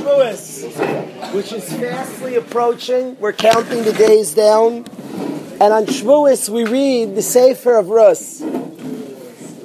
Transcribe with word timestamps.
Shavuos, 0.00 1.34
which 1.34 1.52
is 1.52 1.70
fastly 1.74 2.36
approaching. 2.36 3.18
We're 3.20 3.32
counting 3.32 3.84
the 3.84 3.92
days 3.92 4.34
down. 4.34 4.86
And 5.60 5.74
on 5.74 5.84
Shavuos, 5.84 6.48
we 6.48 6.64
read 6.64 7.14
the 7.14 7.22
Sefer 7.22 7.76
of 7.76 7.88
Rus. 7.90 8.40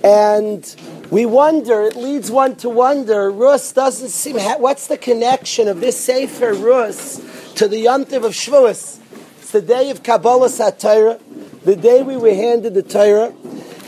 And 0.03 0.75
we 1.09 1.25
wonder, 1.25 1.83
it 1.83 1.95
leads 1.95 2.29
one 2.29 2.57
to 2.57 2.69
wonder, 2.69 3.31
Rus 3.31 3.71
doesn't 3.71 4.09
seem, 4.09 4.37
what's 4.59 4.87
the 4.87 4.97
connection 4.97 5.69
of 5.69 5.79
this 5.79 5.97
Sefer 5.97 6.53
Rus 6.53 7.21
to 7.55 7.67
the 7.69 7.85
Yontiv 7.85 8.25
of 8.25 8.33
Shavuos? 8.33 8.99
It's 9.39 9.51
the 9.51 9.61
day 9.61 9.89
of 9.89 10.03
Kabbalas 10.03 10.59
HaTorah, 10.59 11.61
the 11.63 11.77
day 11.77 12.03
we 12.03 12.17
were 12.17 12.33
handed 12.33 12.73
the 12.73 12.83
Torah. 12.83 13.33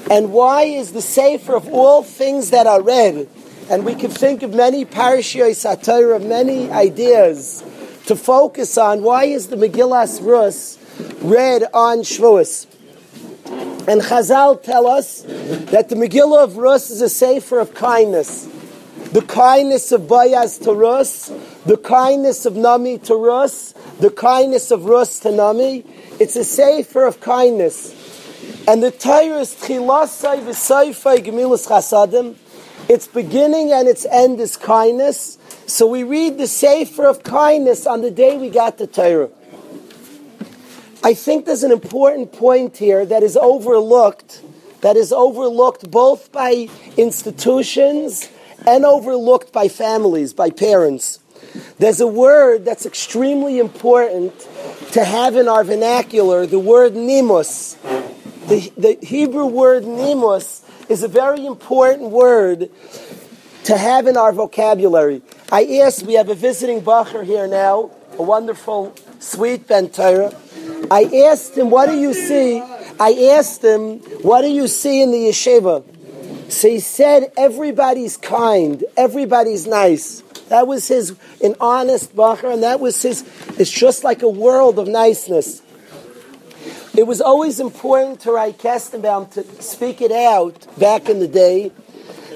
And 0.09 0.31
why 0.31 0.63
is 0.63 0.93
the 0.93 1.01
Sefer 1.01 1.55
of 1.55 1.67
all 1.67 2.03
things 2.03 2.51
that 2.51 2.65
are 2.67 2.81
read, 2.81 3.27
and 3.69 3.85
we 3.85 3.95
can 3.95 4.11
think 4.11 4.43
of 4.43 4.53
many 4.53 4.85
parashiyos 4.85 5.55
satire, 5.55 6.13
of 6.13 6.25
many 6.25 6.71
ideas 6.71 7.63
to 8.05 8.15
focus 8.15 8.77
on. 8.77 9.03
Why 9.03 9.25
is 9.25 9.47
the 9.47 9.57
Megillas 9.57 10.25
Rus 10.25 10.77
read 11.21 11.63
on 11.73 11.99
Shavuos? 11.99 12.65
And 13.87 14.01
Chazal 14.01 14.61
tell 14.61 14.87
us 14.87 15.23
that 15.71 15.89
the 15.89 15.95
Megillah 15.95 16.43
of 16.43 16.57
Rus 16.57 16.89
is 16.89 17.01
a 17.01 17.09
sefer 17.09 17.59
of 17.59 17.73
kindness. 17.73 18.47
The 19.11 19.21
kindness 19.21 19.91
of 19.93 20.07
Boaz 20.07 20.57
to 20.59 20.73
Rus, 20.73 21.31
the 21.65 21.77
kindness 21.77 22.45
of 22.45 22.55
Naomi 22.55 22.97
to 22.99 23.15
Rus, 23.15 23.73
the 23.99 24.09
kindness 24.09 24.71
of 24.71 24.85
Rus 24.85 25.19
to 25.21 25.31
Naomi. 25.31 25.85
It's 26.19 26.35
a 26.35 26.43
sefer 26.43 27.05
of 27.05 27.21
kindness. 27.21 27.95
And 28.67 28.83
the 28.83 28.91
Torah 28.91 29.39
is 29.39 29.55
Tchilasai 29.55 30.43
v'Saifai 30.43 31.19
Gemilas 31.19 31.67
Chasadim. 31.67 32.35
Its 32.89 33.07
beginning 33.07 33.71
and 33.71 33.87
its 33.87 34.05
end 34.05 34.39
is 34.39 34.55
kindness. 34.55 35.37
So 35.65 35.87
we 35.87 36.03
read 36.03 36.37
the 36.37 36.47
Sefer 36.47 37.05
of 37.05 37.23
kindness 37.23 37.85
on 37.85 38.01
the 38.01 38.11
day 38.11 38.37
we 38.37 38.49
got 38.49 38.77
the 38.77 38.87
Torah. 38.87 39.29
I 41.03 41.13
think 41.13 41.45
there's 41.45 41.63
an 41.63 41.71
important 41.71 42.31
point 42.31 42.77
here 42.77 43.05
that 43.05 43.23
is 43.23 43.37
overlooked, 43.37 44.41
that 44.81 44.95
is 44.95 45.11
overlooked 45.11 45.91
both 45.91 46.31
by 46.31 46.69
institutions 46.95 48.29
and 48.65 48.83
overlooked 48.85 49.51
by 49.53 49.67
families, 49.67 50.33
by 50.33 50.49
parents. 50.49 51.19
There's 51.79 52.01
a 52.01 52.07
word 52.07 52.65
that's 52.65 52.85
extremely 52.85 53.59
important 53.59 54.33
to 54.93 55.03
have 55.03 55.35
in 55.35 55.47
our 55.47 55.63
vernacular, 55.63 56.45
the 56.45 56.59
word 56.59 56.95
nimus. 56.95 57.75
The, 58.47 58.71
the 58.77 58.97
Hebrew 59.01 59.45
word 59.45 59.85
nimus 59.85 60.63
is 60.89 61.03
a 61.03 61.07
very 61.07 61.45
important 61.45 62.09
word 62.11 62.69
to 63.65 63.77
have 63.77 64.07
in 64.07 64.15
our 64.15 64.31
vocabulary. 64.31 65.21
I 65.51 65.81
asked, 65.83 66.03
we 66.03 66.13
have 66.13 66.29
a 66.29 66.35
visiting 66.35 66.81
Bacher 66.81 67.25
here 67.25 67.47
now, 67.47 67.91
a 68.17 68.23
wonderful, 68.23 68.95
sweet 69.19 69.67
Ben 69.67 69.89
Torah. 69.89 70.33
I 70.89 71.03
asked 71.29 71.57
him, 71.57 71.69
what 71.69 71.87
do 71.87 71.97
you 71.97 72.13
see? 72.13 72.61
I 72.99 73.33
asked 73.37 73.63
him, 73.63 73.99
what 74.23 74.41
do 74.41 74.47
you 74.47 74.67
see 74.67 75.01
in 75.01 75.11
the 75.11 75.17
yeshiva? 75.17 75.83
So 76.51 76.69
he 76.69 76.79
said, 76.79 77.33
everybody's 77.37 78.15
kind, 78.15 78.83
everybody's 78.95 79.67
nice. 79.67 80.21
That 80.47 80.65
was 80.65 80.87
his, 80.87 81.15
an 81.43 81.55
honest 81.59 82.15
Bacher, 82.15 82.53
and 82.53 82.63
that 82.63 82.79
was 82.79 83.01
his, 83.01 83.25
it's 83.59 83.69
just 83.69 84.05
like 84.05 84.21
a 84.21 84.29
world 84.29 84.79
of 84.79 84.87
niceness. 84.87 85.61
It 86.97 87.05
was 87.05 87.21
always 87.21 87.59
important 87.59 88.21
to 88.21 88.31
write 88.31 88.57
Kestenbaum 88.57 89.29
to 89.33 89.61
speak 89.61 90.01
it 90.01 90.11
out 90.11 90.65
back 90.79 91.09
in 91.09 91.19
the 91.19 91.27
day 91.27 91.71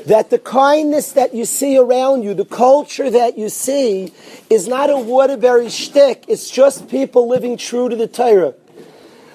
that 0.05 0.29
the 0.29 0.37
kindness 0.37 1.13
that 1.13 1.33
you 1.33 1.45
see 1.45 1.79
around 1.79 2.21
you, 2.21 2.35
the 2.35 2.45
culture 2.45 3.09
that 3.09 3.39
you 3.39 3.49
see, 3.49 4.13
is 4.51 4.67
not 4.67 4.91
a 4.91 4.97
Waterbury 4.97 5.69
shtick. 5.69 6.25
It's 6.27 6.47
just 6.47 6.87
people 6.89 7.27
living 7.27 7.57
true 7.57 7.89
to 7.89 7.95
the 7.95 8.07
Torah. 8.07 8.53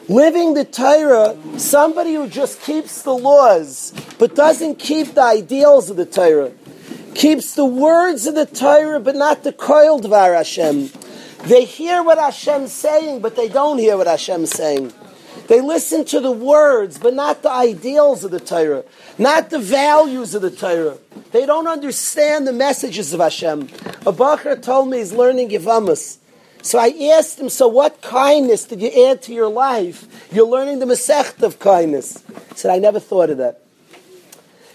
Living 0.08 0.54
the 0.54 0.64
Torah, 0.64 1.36
somebody 1.58 2.14
who 2.14 2.28
just 2.28 2.62
keeps 2.62 3.02
the 3.02 3.10
laws, 3.10 3.92
but 4.20 4.36
doesn't 4.36 4.78
keep 4.78 5.14
the 5.14 5.24
ideals 5.24 5.90
of 5.90 5.96
the 5.96 6.06
Torah. 6.06 6.52
Keeps 7.16 7.56
the 7.56 7.64
words 7.64 8.28
of 8.28 8.36
the 8.36 8.46
Torah, 8.46 9.00
but 9.00 9.16
not 9.16 9.42
the 9.42 9.52
koil 9.52 10.00
dvar 10.00 10.36
Hashem. 10.36 10.88
They 11.48 11.64
hear 11.64 12.04
what 12.04 12.16
Hashem's 12.16 12.72
saying, 12.72 13.22
but 13.22 13.34
they 13.34 13.48
don't 13.48 13.78
hear 13.78 13.96
what 13.96 14.06
Hashem's 14.06 14.52
saying. 14.52 14.92
They 15.48 15.60
listen 15.60 16.04
to 16.06 16.20
the 16.20 16.32
words, 16.32 16.98
but 16.98 17.14
not 17.14 17.42
the 17.42 17.50
ideals 17.50 18.24
of 18.24 18.30
the 18.30 18.40
Torah, 18.40 18.84
not 19.18 19.50
the 19.50 19.58
values 19.58 20.34
of 20.34 20.42
the 20.42 20.50
Torah. 20.50 20.98
They 21.32 21.46
don't 21.46 21.68
understand 21.68 22.46
the 22.46 22.52
messages 22.52 23.12
of 23.12 23.20
Hashem. 23.20 23.62
A 23.62 24.12
Bacher 24.12 24.60
told 24.60 24.90
me 24.90 24.98
he's 24.98 25.12
learning 25.12 25.50
Yevamos. 25.50 26.18
So 26.62 26.80
I 26.80 26.88
asked 27.16 27.38
him, 27.38 27.48
so 27.48 27.68
what 27.68 28.02
kindness 28.02 28.64
did 28.64 28.82
you 28.82 29.06
add 29.06 29.22
to 29.22 29.32
your 29.32 29.48
life? 29.48 30.28
You're 30.32 30.48
learning 30.48 30.80
the 30.80 30.86
Masech 30.86 31.40
of 31.42 31.60
kindness. 31.60 32.24
He 32.26 32.56
said, 32.56 32.72
I 32.72 32.78
never 32.78 32.98
thought 32.98 33.30
of 33.30 33.38
that. 33.38 33.62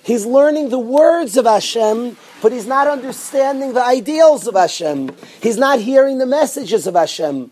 He's 0.04 0.26
learning 0.26 0.70
the 0.70 0.80
words 0.80 1.36
of 1.38 1.46
Hashem, 1.46 2.16
but 2.42 2.52
he's 2.52 2.66
not 2.66 2.88
understanding 2.88 3.74
the 3.74 3.84
ideals 3.84 4.48
of 4.48 4.56
Hashem. 4.56 5.16
He's 5.42 5.58
not 5.58 5.80
hearing 5.80 6.18
the 6.18 6.26
messages 6.26 6.88
of 6.88 6.96
Hashem. 6.96 7.52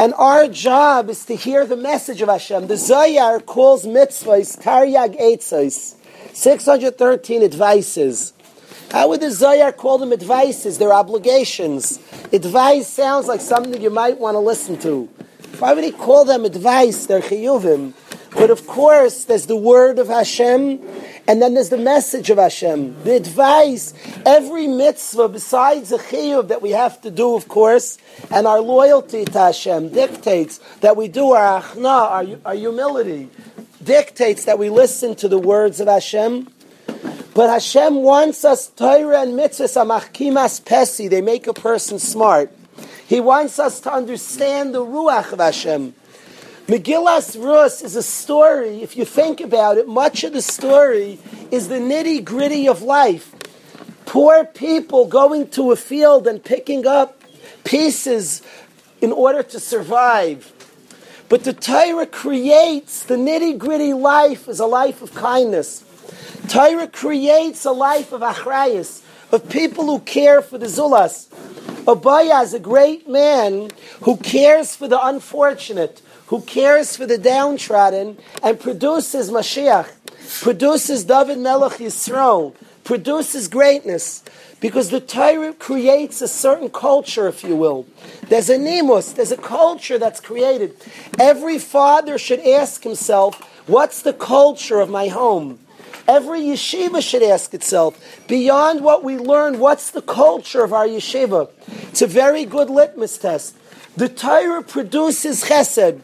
And 0.00 0.14
our 0.14 0.46
job 0.46 1.10
is 1.10 1.24
to 1.24 1.34
hear 1.34 1.66
the 1.66 1.76
message 1.76 2.22
of 2.22 2.28
Hashem. 2.28 2.68
The 2.68 2.76
Zohar 2.76 3.40
calls 3.40 3.84
mitzvahs 3.84 4.56
taryag 4.62 5.20
eitzos, 5.20 5.96
613 6.32 7.42
advices. 7.42 8.32
How 8.92 9.08
would 9.08 9.20
the 9.20 9.32
Zohar 9.32 9.72
call 9.72 9.98
them 9.98 10.12
advices? 10.12 10.78
They're 10.78 10.92
obligations. 10.92 11.98
Advice 12.32 12.86
sounds 12.86 13.26
like 13.26 13.40
something 13.40 13.82
you 13.82 13.90
might 13.90 14.20
want 14.20 14.36
to 14.36 14.38
listen 14.38 14.78
to. 14.82 15.06
Why 15.58 15.74
would 15.74 15.82
he 15.82 15.90
call 15.90 16.24
them 16.24 16.44
advice? 16.44 17.06
They're 17.06 17.20
chiyuvim. 17.20 17.92
But 18.30 18.50
of 18.50 18.68
course, 18.68 19.24
there's 19.24 19.46
the 19.46 19.56
word 19.56 19.98
of 19.98 20.06
Hashem, 20.06 20.80
and 21.28 21.42
then 21.42 21.52
there's 21.52 21.68
the 21.68 21.76
message 21.76 22.30
of 22.30 22.38
Hashem. 22.38 23.04
The 23.04 23.14
advice, 23.14 23.92
every 24.24 24.66
mitzvah 24.66 25.28
besides 25.28 25.90
the 25.90 25.98
chiyuv 25.98 26.48
that 26.48 26.62
we 26.62 26.70
have 26.70 27.02
to 27.02 27.10
do, 27.10 27.34
of 27.34 27.48
course, 27.48 27.98
and 28.30 28.46
our 28.46 28.62
loyalty 28.62 29.26
to 29.26 29.38
Hashem 29.38 29.90
dictates 29.90 30.58
that 30.80 30.96
we 30.96 31.06
do 31.06 31.32
our 31.32 31.60
achna, 31.60 31.84
our, 31.84 32.24
our 32.46 32.54
humility, 32.54 33.28
dictates 33.84 34.46
that 34.46 34.58
we 34.58 34.70
listen 34.70 35.14
to 35.16 35.28
the 35.28 35.38
words 35.38 35.80
of 35.80 35.88
Hashem. 35.88 36.48
But 37.34 37.50
Hashem 37.50 37.96
wants 37.96 38.46
us 38.46 38.68
Torah 38.68 39.20
and 39.20 39.38
mitzvahs 39.38 39.76
amachkimas 39.76 40.62
pesi. 40.62 41.10
They 41.10 41.20
make 41.20 41.46
a 41.46 41.52
person 41.52 41.98
smart. 41.98 42.50
He 43.06 43.20
wants 43.20 43.58
us 43.58 43.80
to 43.80 43.92
understand 43.92 44.74
the 44.74 44.82
ruach 44.84 45.32
of 45.32 45.40
Hashem. 45.40 45.94
Megillas 46.68 47.42
Rus 47.42 47.80
is 47.80 47.96
a 47.96 48.02
story, 48.02 48.82
if 48.82 48.94
you 48.94 49.06
think 49.06 49.40
about 49.40 49.78
it, 49.78 49.88
much 49.88 50.22
of 50.22 50.34
the 50.34 50.42
story 50.42 51.18
is 51.50 51.68
the 51.68 51.76
nitty 51.76 52.22
gritty 52.22 52.68
of 52.68 52.82
life. 52.82 53.34
Poor 54.04 54.44
people 54.44 55.06
going 55.06 55.48
to 55.48 55.72
a 55.72 55.76
field 55.76 56.26
and 56.26 56.44
picking 56.44 56.86
up 56.86 57.22
pieces 57.64 58.42
in 59.00 59.12
order 59.12 59.42
to 59.42 59.58
survive. 59.58 60.52
But 61.30 61.44
the 61.44 61.54
Torah 61.54 62.04
creates 62.04 63.02
the 63.02 63.16
nitty 63.16 63.56
gritty 63.56 63.94
life 63.94 64.46
as 64.46 64.60
a 64.60 64.66
life 64.66 65.00
of 65.00 65.14
kindness. 65.14 65.84
Torah 66.48 66.88
creates 66.88 67.64
a 67.64 67.72
life 67.72 68.12
of 68.12 68.20
achrayas, 68.20 69.02
of 69.32 69.48
people 69.48 69.86
who 69.86 70.00
care 70.00 70.42
for 70.42 70.58
the 70.58 70.66
zulas. 70.66 71.28
Abaya 71.86 72.42
is 72.44 72.52
a 72.52 72.60
great 72.60 73.08
man 73.08 73.70
who 74.02 74.18
cares 74.18 74.76
for 74.76 74.86
the 74.86 75.02
unfortunate, 75.06 76.02
who 76.28 76.40
cares 76.42 76.96
for 76.96 77.06
the 77.06 77.18
downtrodden 77.18 78.16
and 78.42 78.60
produces 78.60 79.30
Mashiach, 79.30 79.90
produces 80.40 81.04
David 81.04 81.38
Melech 81.38 81.78
Yisrael, 81.78 82.54
produces 82.84 83.48
greatness. 83.48 84.22
Because 84.60 84.90
the 84.90 85.00
Torah 85.00 85.52
creates 85.52 86.20
a 86.20 86.26
certain 86.26 86.68
culture, 86.68 87.28
if 87.28 87.44
you 87.44 87.54
will. 87.54 87.86
There's 88.28 88.50
a 88.50 88.58
nimus, 88.58 89.12
there's 89.12 89.30
a 89.30 89.36
culture 89.36 89.98
that's 89.98 90.18
created. 90.18 90.74
Every 91.16 91.60
father 91.60 92.18
should 92.18 92.40
ask 92.40 92.82
himself, 92.82 93.40
what's 93.68 94.02
the 94.02 94.12
culture 94.12 94.80
of 94.80 94.90
my 94.90 95.06
home? 95.06 95.60
Every 96.08 96.40
yeshiva 96.40 97.02
should 97.02 97.22
ask 97.22 97.54
itself, 97.54 98.26
beyond 98.26 98.80
what 98.80 99.04
we 99.04 99.16
learn, 99.16 99.60
what's 99.60 99.92
the 99.92 100.02
culture 100.02 100.64
of 100.64 100.72
our 100.72 100.88
yeshiva? 100.88 101.50
It's 101.90 102.02
a 102.02 102.08
very 102.08 102.44
good 102.44 102.68
litmus 102.68 103.16
test. 103.16 103.54
The 103.98 104.08
Torah 104.08 104.62
produces 104.62 105.42
chesed. 105.42 105.98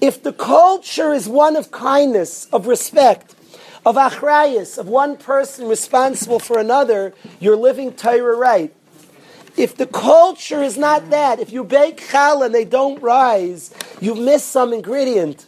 If 0.00 0.20
the 0.20 0.32
culture 0.32 1.12
is 1.12 1.28
one 1.28 1.54
of 1.54 1.70
kindness, 1.70 2.48
of 2.52 2.66
respect, 2.66 3.36
of 3.84 3.94
achrayas, 3.94 4.78
of 4.78 4.88
one 4.88 5.16
person 5.16 5.68
responsible 5.68 6.40
for 6.40 6.58
another, 6.58 7.14
you're 7.38 7.54
living 7.54 7.92
Torah 7.92 8.36
right. 8.36 8.74
If 9.56 9.76
the 9.76 9.86
culture 9.86 10.60
is 10.60 10.76
not 10.76 11.10
that, 11.10 11.38
if 11.38 11.52
you 11.52 11.62
bake 11.62 12.08
challah 12.08 12.46
and 12.46 12.54
they 12.54 12.64
don't 12.64 13.00
rise, 13.00 13.72
you've 14.00 14.18
missed 14.18 14.48
some 14.48 14.72
ingredient. 14.72 15.46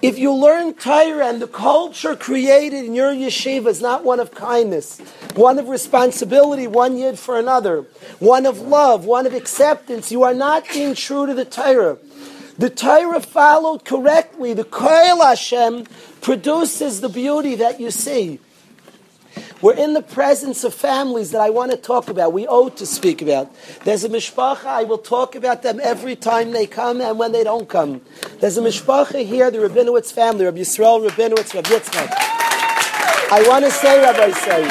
If 0.00 0.16
you 0.16 0.32
learn 0.32 0.74
Torah 0.74 1.26
and 1.26 1.42
the 1.42 1.48
culture 1.48 2.14
created 2.14 2.84
in 2.84 2.94
your 2.94 3.12
yeshiva 3.12 3.66
is 3.66 3.80
not 3.80 4.04
one 4.04 4.20
of 4.20 4.30
kindness, 4.30 5.00
one 5.34 5.58
of 5.58 5.68
responsibility, 5.68 6.68
one 6.68 6.96
yid 6.96 7.18
for 7.18 7.36
another, 7.36 7.84
one 8.20 8.46
of 8.46 8.60
love, 8.60 9.06
one 9.06 9.26
of 9.26 9.34
acceptance, 9.34 10.12
you 10.12 10.22
are 10.22 10.34
not 10.34 10.68
being 10.72 10.94
true 10.94 11.26
to 11.26 11.34
the 11.34 11.44
Torah. 11.44 11.98
The 12.58 12.70
Torah 12.70 13.20
followed 13.20 13.84
correctly. 13.84 14.54
The 14.54 14.64
Koil 14.64 15.20
Hashem 15.20 15.86
produces 16.20 17.00
the 17.00 17.08
beauty 17.08 17.56
that 17.56 17.80
you 17.80 17.90
see. 17.90 18.38
We're 19.60 19.74
in 19.74 19.94
the 19.94 20.02
presence 20.02 20.62
of 20.62 20.72
families 20.72 21.32
that 21.32 21.40
I 21.40 21.50
want 21.50 21.72
to 21.72 21.76
talk 21.76 22.08
about. 22.08 22.32
We 22.32 22.46
owe 22.46 22.68
to 22.68 22.86
speak 22.86 23.20
about. 23.20 23.52
There's 23.84 24.04
a 24.04 24.08
mishpacha. 24.08 24.66
I 24.66 24.84
will 24.84 24.98
talk 24.98 25.34
about 25.34 25.62
them 25.62 25.80
every 25.82 26.14
time 26.14 26.52
they 26.52 26.66
come 26.66 27.00
and 27.00 27.18
when 27.18 27.32
they 27.32 27.42
don't 27.42 27.68
come. 27.68 28.02
There's 28.38 28.56
a 28.56 28.62
mishpacha 28.62 29.26
here, 29.26 29.50
the 29.50 29.58
Rabinowitz 29.58 30.12
family, 30.12 30.44
Rabbi 30.44 30.58
Yisrael 30.58 31.08
Rabinowitz, 31.08 31.54
Rabbi 31.54 31.70
Yitzchak. 31.70 32.08
I 33.30 33.44
want 33.48 33.64
to 33.64 33.72
say, 33.72 34.00
Rabbi 34.00 34.30
say, 34.30 34.62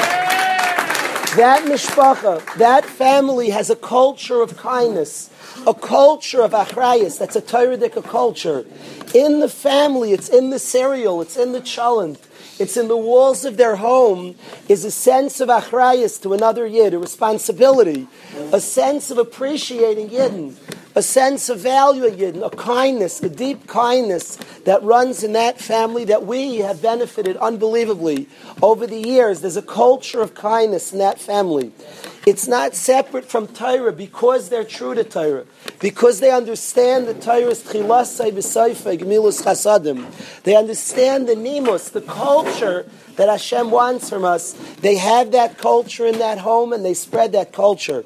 that 1.36 1.64
mishpacha, 1.66 2.56
that 2.56 2.86
family 2.86 3.50
has 3.50 3.68
a 3.68 3.76
culture 3.76 4.40
of 4.40 4.56
kindness, 4.56 5.28
a 5.66 5.74
culture 5.74 6.40
of 6.40 6.52
achrayas. 6.52 7.18
That's 7.18 7.36
a 7.36 7.42
Torah 7.42 7.76
culture. 7.90 8.64
In 9.14 9.40
the 9.40 9.50
family, 9.50 10.12
it's 10.12 10.30
in 10.30 10.48
the 10.48 10.58
cereal, 10.58 11.20
it's 11.20 11.36
in 11.36 11.52
the 11.52 11.60
chalent. 11.60 12.26
It's 12.58 12.76
in 12.76 12.88
the 12.88 12.96
walls 12.96 13.44
of 13.44 13.56
their 13.56 13.76
home 13.76 14.34
is 14.68 14.84
a 14.84 14.90
sense 14.90 15.40
of 15.40 15.48
achrayas 15.48 16.20
to 16.22 16.34
another 16.34 16.66
yid, 16.66 16.92
a 16.92 16.98
responsibility, 16.98 18.08
a 18.52 18.60
sense 18.60 19.10
of 19.10 19.18
appreciating 19.18 20.08
yidden, 20.10 20.56
a 20.96 21.02
sense 21.02 21.48
of 21.48 21.60
valuing 21.60 22.14
yidden, 22.14 22.44
a 22.44 22.50
kindness, 22.50 23.22
a 23.22 23.28
deep 23.28 23.68
kindness 23.68 24.36
that 24.64 24.82
runs 24.82 25.22
in 25.22 25.34
that 25.34 25.60
family 25.60 26.04
that 26.06 26.26
we 26.26 26.56
have 26.56 26.82
benefited 26.82 27.36
unbelievably 27.36 28.28
over 28.60 28.86
the 28.86 28.98
years. 28.98 29.40
There's 29.40 29.56
a 29.56 29.62
culture 29.62 30.20
of 30.20 30.34
kindness 30.34 30.92
in 30.92 30.98
that 30.98 31.20
family. 31.20 31.72
It's 32.26 32.46
not 32.46 32.74
separate 32.74 33.24
from 33.24 33.46
Torah 33.46 33.92
because 33.92 34.48
they're 34.48 34.64
true 34.64 34.94
to 34.94 35.04
Torah, 35.04 35.46
because 35.80 36.20
they 36.20 36.30
understand 36.30 37.06
the 37.06 37.14
Torah's 37.14 37.62
chilasai 37.62 38.32
b'sayfei 38.32 38.98
gemilus 38.98 39.42
chasadim. 39.42 40.06
They 40.42 40.56
understand 40.56 41.28
the 41.28 41.36
nimus, 41.36 41.90
the 41.90 42.02
culture 42.02 42.86
that 43.16 43.28
Hashem 43.28 43.70
wants 43.70 44.10
from 44.10 44.24
us. 44.24 44.52
They 44.80 44.96
have 44.96 45.32
that 45.32 45.58
culture 45.58 46.06
in 46.06 46.18
that 46.18 46.38
home 46.38 46.72
and 46.72 46.84
they 46.84 46.94
spread 46.94 47.32
that 47.32 47.52
culture. 47.52 48.04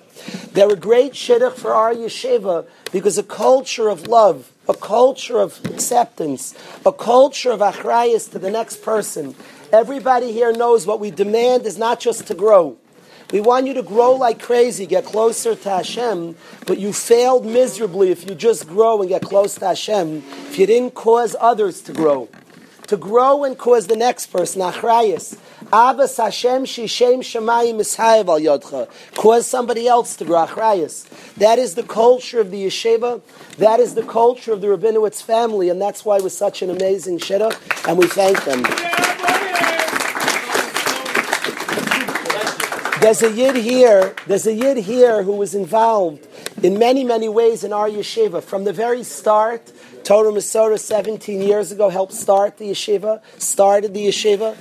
They're 0.53 0.73
a 0.73 0.77
great 0.77 1.13
shidduch 1.13 1.55
for 1.55 1.75
our 1.75 1.95
yeshiva 1.95 2.67
because 2.93 3.19
a 3.19 3.23
culture 3.23 3.89
of 3.89 4.07
love, 4.07 4.53
a 4.69 4.75
culture 4.75 5.39
of 5.39 5.61
acceptance, 5.65 6.55
a 6.87 6.93
culture 6.93 7.51
of 7.51 7.61
achrayas 7.61 8.31
to 8.33 8.39
the 8.39 8.51
next 8.51 8.83
person. 8.83 9.35
Everybody 9.73 10.33
here 10.33 10.53
knows 10.53 10.87
what 10.87 11.01
we 11.01 11.11
demand 11.11 11.67
is 11.67 11.79
not 11.79 11.99
just 12.01 12.27
to 12.29 12.35
grow. 12.35 12.79
We 13.33 13.41
want 13.41 13.67
you 13.67 13.73
to 13.75 13.83
grow 13.83 14.13
like 14.13 14.41
crazy, 14.43 14.85
get 14.85 15.07
closer 15.07 15.55
to 15.55 15.71
Hashem, 15.71 16.37
but 16.67 16.79
you 16.79 16.93
failed 16.93 17.47
miserably 17.47 18.11
if 18.11 18.29
you 18.29 18.35
just 18.35 18.69
grow 18.69 19.01
and 19.01 19.09
get 19.09 19.23
close 19.23 19.55
to 19.55 19.69
Hashem, 19.69 20.23
if 20.49 20.59
you 20.59 20.67
didn't 20.67 20.93
cause 20.93 21.35
others 21.41 21.81
to 21.83 21.95
grow. 21.95 22.29
To 22.89 22.97
grow 22.99 23.45
and 23.45 23.57
cause 23.57 23.87
the 23.87 23.97
next 23.97 24.27
person, 24.27 24.61
Achrayas. 24.61 25.39
Abbas 25.73 26.19
Hashem 26.19 26.65
Shishem 26.65 27.21
Shemayim 27.21 27.77
Ishayev 27.77 28.29
al 28.29 28.39
Yodcha. 28.39 28.91
Cause 29.15 29.47
somebody 29.47 29.89
else 29.89 30.15
to 30.17 30.27
grow, 30.27 30.45
Achrayas. 30.45 31.09
That 31.37 31.59
is 31.59 31.75
the 31.75 31.85
culture 31.85 32.39
of 32.39 32.51
the 32.51 32.67
yeshiva. 32.67 33.23
That 33.57 33.81
is 33.81 33.95
the 33.95 34.03
culture 34.03 34.53
of 34.53 34.61
the 34.61 34.67
Rabinowitz 34.67 35.23
family, 35.23 35.71
and 35.71 35.81
that's 35.81 36.05
why 36.05 36.19
we're 36.19 36.29
such 36.29 36.61
an 36.61 36.69
amazing 36.69 37.19
shidduch, 37.19 37.89
and 37.89 37.97
we 37.97 38.09
thank 38.09 38.45
them. 38.45 39.02
There's 43.03 43.21
a 43.21 43.33
yid 43.33 43.57
here. 43.57 44.15
There's 44.29 44.47
a 44.47 44.53
yid 44.53 44.77
here 44.77 45.25
who 45.25 45.33
was 45.33 45.57
involved 45.57 46.25
in 46.63 46.79
many, 46.79 47.03
many 47.03 47.29
ways 47.29 47.65
in 47.65 47.73
our 47.73 47.89
yeshiva 47.89 48.41
from 48.41 48.63
the 48.63 48.73
very 48.73 49.03
start. 49.03 49.73
Torah 50.05 50.31
Masora 50.31 50.79
17 50.79 51.43
years 51.43 51.73
ago 51.73 51.89
helped 51.89 52.13
start 52.13 52.59
the 52.59 52.67
yeshiva, 52.67 53.21
started 53.39 53.93
the 53.93 54.07
yeshiva, 54.07 54.57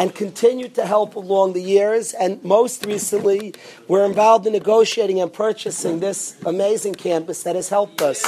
and 0.00 0.12
continued 0.12 0.74
to 0.74 0.84
help 0.84 1.14
along 1.14 1.52
the 1.52 1.62
years. 1.62 2.14
And 2.14 2.42
most 2.42 2.84
recently, 2.84 3.54
we're 3.86 4.04
involved 4.04 4.48
in 4.48 4.54
negotiating 4.54 5.20
and 5.20 5.32
purchasing 5.32 6.00
this 6.00 6.36
amazing 6.44 6.96
campus 6.96 7.44
that 7.44 7.54
has 7.54 7.68
helped 7.68 8.02
us. 8.02 8.24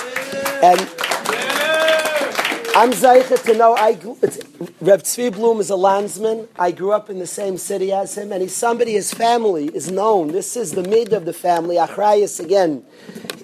And 0.62 0.78
I'm 2.76 2.90
Zeicha 2.90 3.43
to 3.44 3.55
know 3.56 3.75
I 3.75 3.93
Rev 4.82 5.02
Tzvi 5.02 5.32
Bloom 5.32 5.61
is 5.61 5.70
a 5.70 5.76
landsman. 5.76 6.46
I 6.58 6.73
grew 6.73 6.93
up 6.93 7.08
in 7.08 7.19
the 7.19 7.26
same 7.26 7.56
city 7.56 7.90
as 7.90 8.19
him, 8.19 8.32
and 8.32 8.43
he's 8.43 8.55
somebody. 8.55 8.93
His 8.93 9.14
family 9.14 9.69
is 9.69 9.90
known. 9.90 10.28
This 10.28 10.58
is 10.58 10.73
the 10.73 10.82
mid 10.82 11.14
of 11.14 11.25
the 11.25 11.32
family. 11.32 11.76
Achrayas 11.76 12.38
again. 12.38 12.84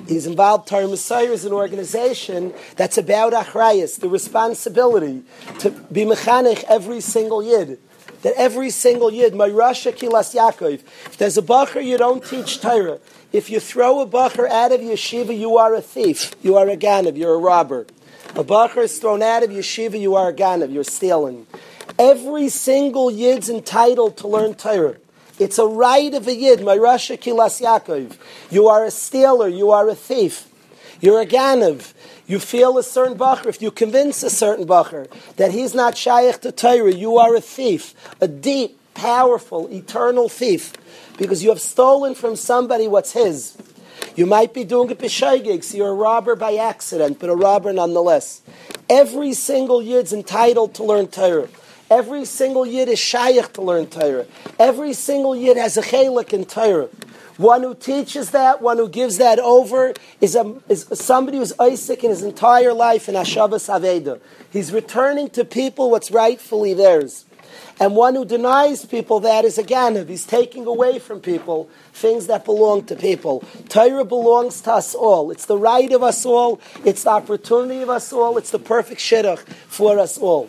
He's 0.06 0.26
involved. 0.26 0.68
Torah 0.68 0.86
is 0.86 1.46
an 1.46 1.54
organization 1.54 2.52
that's 2.76 2.98
about 2.98 3.32
achrayas, 3.32 4.00
the 4.00 4.10
responsibility 4.10 5.22
to 5.60 5.70
be 5.70 6.02
mechanech 6.04 6.64
every 6.64 7.00
single 7.00 7.42
yid. 7.42 7.80
That 8.20 8.34
every 8.36 8.68
single 8.68 9.10
yid, 9.10 9.34
my 9.34 9.48
Rasha 9.48 9.92
Kilas 9.92 10.34
Yaakov, 10.34 10.74
if 11.06 11.16
there's 11.16 11.38
a 11.38 11.42
bacher 11.42 11.82
you 11.82 11.96
don't 11.96 12.22
teach 12.22 12.60
Torah, 12.60 13.00
if 13.32 13.48
you 13.48 13.60
throw 13.60 14.00
a 14.02 14.06
bacher 14.06 14.46
out 14.46 14.72
of 14.72 14.82
yeshiva, 14.82 15.34
you 15.34 15.56
are 15.56 15.74
a 15.74 15.80
thief, 15.80 16.32
you 16.42 16.54
are 16.58 16.68
a 16.68 16.76
ganav, 16.76 17.16
you're 17.16 17.32
a 17.32 17.38
robber. 17.38 17.86
A 18.34 18.42
bacher 18.42 18.82
is 18.82 18.98
thrown 18.98 19.20
out 19.20 19.42
of 19.42 19.50
yeshiva, 19.50 20.00
you 20.00 20.14
are 20.14 20.30
a 20.30 20.32
ganav, 20.32 20.72
you're 20.72 20.84
stealing. 20.84 21.46
Every 21.98 22.48
single 22.48 23.10
yid's 23.10 23.50
entitled 23.50 24.16
to 24.18 24.26
learn 24.26 24.54
Torah. 24.54 24.96
It's 25.38 25.58
a 25.58 25.66
right 25.66 26.14
of 26.14 26.26
a 26.26 26.34
yid, 26.34 26.62
my 26.62 26.78
Rasha 26.78 27.18
Kilas 27.18 27.60
Yaakov. 27.60 28.16
You 28.50 28.68
are 28.68 28.86
a 28.86 28.90
stealer, 28.90 29.48
you 29.48 29.70
are 29.70 29.86
a 29.86 29.94
thief. 29.94 30.48
You're 30.98 31.20
a 31.20 31.26
ganav. 31.26 31.92
You 32.26 32.38
feel 32.38 32.78
a 32.78 32.82
certain 32.82 33.18
bacher. 33.18 33.46
If 33.46 33.60
you 33.60 33.70
convince 33.70 34.22
a 34.22 34.30
certain 34.30 34.66
bacher 34.66 35.10
that 35.36 35.52
he's 35.52 35.74
not 35.74 35.98
shaykh 35.98 36.40
to 36.40 36.52
Torah, 36.52 36.90
you 36.90 37.18
are 37.18 37.36
a 37.36 37.40
thief, 37.42 37.94
a 38.18 38.28
deep, 38.28 38.78
powerful, 38.94 39.68
eternal 39.70 40.30
thief, 40.30 40.72
because 41.18 41.42
you 41.42 41.50
have 41.50 41.60
stolen 41.60 42.14
from 42.14 42.36
somebody 42.36 42.88
what's 42.88 43.12
his. 43.12 43.58
You 44.14 44.26
might 44.26 44.52
be 44.52 44.64
doing 44.64 44.90
a 44.90 44.94
pishaygigs. 44.94 45.74
You're 45.74 45.88
a 45.90 45.94
robber 45.94 46.36
by 46.36 46.56
accident, 46.56 47.18
but 47.18 47.30
a 47.30 47.34
robber 47.34 47.72
nonetheless. 47.72 48.42
Every 48.88 49.32
single 49.32 49.82
yid's 49.82 50.12
entitled 50.12 50.74
to 50.74 50.84
learn 50.84 51.08
Torah. 51.08 51.48
Every 51.90 52.24
single 52.24 52.66
yid 52.66 52.88
is 52.88 52.98
shaykh 52.98 53.52
to 53.54 53.62
learn 53.62 53.86
Torah. 53.86 54.26
Every 54.58 54.92
single 54.92 55.36
yid 55.36 55.56
has 55.56 55.76
a 55.76 55.82
chelik 55.82 56.32
in 56.32 56.44
Torah. 56.44 56.88
One 57.36 57.62
who 57.62 57.74
teaches 57.74 58.30
that, 58.30 58.60
one 58.60 58.76
who 58.76 58.88
gives 58.88 59.16
that 59.18 59.38
over, 59.38 59.94
is, 60.20 60.34
a, 60.34 60.54
is 60.68 60.86
somebody 60.92 61.38
who's 61.38 61.52
Isaac 61.58 62.04
in 62.04 62.10
his 62.10 62.22
entire 62.22 62.72
life 62.72 63.08
in 63.08 63.14
Hashavas 63.14 63.68
Aveda. 63.68 64.20
He's 64.50 64.72
returning 64.72 65.30
to 65.30 65.44
people 65.44 65.90
what's 65.90 66.10
rightfully 66.10 66.74
theirs. 66.74 67.24
And 67.82 67.96
one 67.96 68.14
who 68.14 68.24
denies 68.24 68.86
people 68.86 69.18
that 69.18 69.44
is 69.44 69.58
a 69.58 69.64
ganav. 69.64 70.08
He's 70.08 70.24
taking 70.24 70.66
away 70.66 71.00
from 71.00 71.18
people 71.18 71.68
things 71.92 72.28
that 72.28 72.44
belong 72.44 72.84
to 72.84 72.94
people. 72.94 73.42
Torah 73.68 74.04
belongs 74.04 74.60
to 74.60 74.74
us 74.74 74.94
all. 74.94 75.32
It's 75.32 75.46
the 75.46 75.58
right 75.58 75.90
of 75.90 76.00
us 76.00 76.24
all. 76.24 76.60
It's 76.84 77.02
the 77.02 77.10
opportunity 77.10 77.82
of 77.82 77.90
us 77.90 78.12
all. 78.12 78.38
It's 78.38 78.50
the 78.50 78.60
perfect 78.60 79.00
shidduch 79.00 79.40
for 79.66 79.98
us 79.98 80.16
all. 80.16 80.48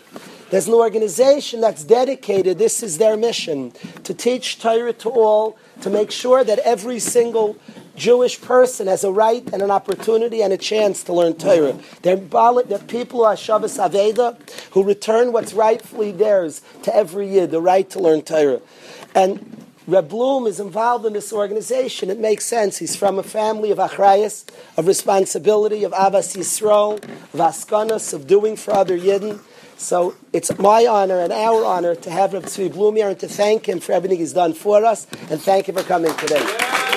There's 0.51 0.67
an 0.67 0.75
organization 0.75 1.59
that's 1.59 1.83
dedicated, 1.83 2.59
this 2.59 2.83
is 2.83 2.99
their 2.99 3.17
mission, 3.17 3.71
to 4.03 4.13
teach 4.13 4.59
Torah 4.59 4.93
to 4.93 5.09
all, 5.09 5.57
to 5.81 5.89
make 5.89 6.11
sure 6.11 6.43
that 6.43 6.59
every 6.59 6.99
single 6.99 7.57
Jewish 7.95 8.41
person 8.41 8.87
has 8.87 9.03
a 9.03 9.11
right 9.11 9.47
and 9.53 9.61
an 9.61 9.69
opportunity 9.69 10.41
and 10.41 10.51
a 10.51 10.57
chance 10.57 11.03
to 11.03 11.13
learn 11.13 11.35
Torah. 11.35 11.77
They're, 12.01 12.15
they're 12.15 12.79
people 12.79 13.19
who 13.19 13.25
are 13.25 13.37
Shabbos 13.37 13.77
Aveda, 13.77 14.37
who 14.71 14.83
return 14.83 15.31
what's 15.31 15.53
rightfully 15.53 16.11
theirs 16.11 16.61
to 16.83 16.95
every 16.95 17.29
year, 17.29 17.45
the 17.45 17.61
right 17.61 17.89
to 17.91 17.99
learn 17.99 18.23
Torah. 18.23 18.61
And 19.13 19.63
Reb 19.85 20.09
Bloom 20.09 20.47
is 20.47 20.59
involved 20.59 21.05
in 21.05 21.13
this 21.13 21.33
organization. 21.33 22.09
It 22.09 22.17
makes 22.17 22.45
sense. 22.45 22.77
He's 22.77 22.95
from 22.95 23.19
a 23.19 23.23
family 23.23 23.69
of 23.69 23.77
achrayas, 23.77 24.45
of 24.77 24.87
responsibility, 24.87 25.83
of 25.83 25.91
avas 25.91 26.37
yisrael, 26.37 27.03
of 27.03 27.39
askanas, 27.39 28.13
of 28.13 28.25
doing 28.25 28.55
for 28.55 28.73
other 28.73 28.97
yidden. 28.97 29.41
So 29.77 30.15
it's 30.31 30.57
my 30.57 30.87
honor 30.87 31.19
and 31.19 31.33
our 31.33 31.65
honor 31.65 31.95
to 31.95 32.09
have 32.09 32.33
Reb 32.33 32.43
Tzvi 32.43 32.71
Bloom 32.71 32.95
here 32.95 33.09
and 33.09 33.19
to 33.19 33.27
thank 33.27 33.67
him 33.67 33.81
for 33.81 33.91
everything 33.91 34.19
he's 34.19 34.33
done 34.33 34.53
for 34.53 34.85
us, 34.85 35.05
and 35.29 35.41
thank 35.41 35.67
you 35.67 35.73
for 35.73 35.83
coming 35.83 36.15
today. 36.15 36.92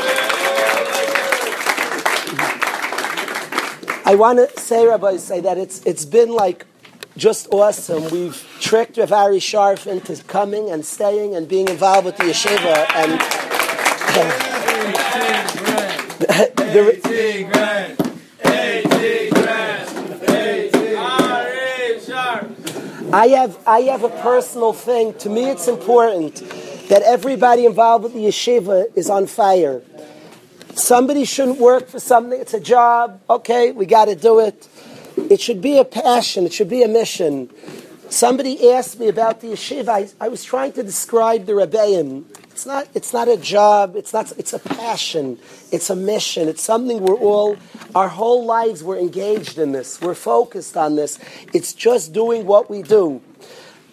I 4.09 4.15
want 4.15 4.39
to 4.39 4.61
say, 4.61 4.87
Rabbi, 4.87 5.17
say 5.17 5.41
that 5.41 5.59
it's 5.59 5.83
it's 5.85 6.05
been 6.05 6.31
like 6.31 6.65
just 7.17 7.49
awesome. 7.51 8.09
We've 8.11 8.37
tricked 8.61 8.99
Rav 8.99 9.13
Ari 9.13 9.41
Sharf 9.41 9.89
into 9.89 10.23
coming 10.23 10.71
and 10.71 10.87
staying 10.87 11.35
and 11.35 11.49
being 11.49 11.67
involved 11.67 12.07
with 12.07 12.17
the 12.17 12.23
yeshiva 12.23 12.87
and. 12.95 13.21
I 23.13 23.29
have, 23.29 23.59
I 23.67 23.81
have 23.81 24.05
a 24.05 24.09
personal 24.09 24.73
thing. 24.73 25.15
To 25.15 25.29
me, 25.29 25.47
it's 25.51 25.67
important 25.67 26.37
that 26.89 27.03
everybody 27.03 27.67
involved 27.67 28.05
with 28.05 28.15
the 28.15 28.27
yeshiva 28.27 28.87
is 28.97 29.11
on 29.11 29.27
fire. 29.27 29.83
Somebody 30.77 31.25
shouldn't 31.25 31.59
work 31.59 31.89
for 31.89 31.99
something. 31.99 32.39
It's 32.39 32.53
a 32.53 32.61
job. 32.61 33.23
Okay, 33.31 33.73
we 33.73 33.87
got 33.87 34.05
to 34.05 34.15
do 34.15 34.41
it. 34.41 34.69
It 35.17 35.41
should 35.41 35.63
be 35.63 35.79
a 35.79 35.85
passion. 35.85 36.45
It 36.45 36.53
should 36.53 36.69
be 36.69 36.83
a 36.83 36.89
mission. 36.89 37.51
Somebody 38.11 38.71
asked 38.71 39.01
me 39.01 39.09
about 39.09 39.41
the 39.41 39.49
yeshiva. 39.49 39.89
I, 39.89 40.09
I 40.21 40.29
was 40.29 40.45
trying 40.45 40.73
to 40.75 40.83
describe 40.83 41.47
the 41.47 41.53
rebbeim. 41.53 42.25
It's 42.51 42.67
not, 42.67 42.89
it's 42.95 43.15
not 43.15 43.27
a 43.27 43.39
job. 43.39 43.97
It's 43.97 44.13
not, 44.13 44.31
it's 44.39 44.53
a 44.53 44.59
passion. 44.59 45.39
It's 45.73 45.89
a 45.89 45.97
mission. 45.97 46.47
It's 46.47 46.63
something 46.63 47.03
we're 47.03 47.15
all, 47.15 47.57
our 47.95 48.09
whole 48.09 48.45
lives 48.45 48.85
we're 48.85 48.99
engaged 48.99 49.57
in 49.57 49.73
this. 49.73 49.99
We're 50.03 50.15
focused 50.15 50.77
on 50.77 50.95
this. 50.95 51.19
It's 51.55 51.73
just 51.73 52.13
doing 52.13 52.45
what 52.45 52.69
we 52.69 52.83
do. 52.83 53.23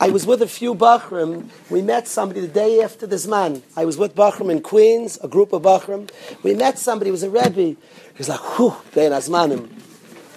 I 0.03 0.10
was 0.10 0.25
with 0.25 0.41
a 0.41 0.50
few 0.50 0.75
Bachrim. 0.75 1.50
We 1.69 1.81
met 1.81 2.10
somebody 2.10 2.41
the 2.41 2.50
day 2.50 2.81
after 2.81 3.07
this 3.07 3.25
man. 3.25 3.63
I 3.77 3.86
was 3.86 3.98
with 3.98 4.13
Bachrim 4.13 4.51
in 4.51 4.62
Queens, 4.62 5.17
a 5.24 5.29
group 5.29 5.53
of 5.53 5.62
Bachrim. 5.62 6.12
We 6.43 6.55
met 6.55 6.77
somebody, 6.77 7.10
was 7.10 7.24
a 7.24 7.29
Rebbe. 7.29 7.62
He 7.62 7.77
was 8.17 8.27
like, 8.27 8.41
whew, 8.57 8.75
Bein 8.93 9.13
Azmanim. 9.13 9.69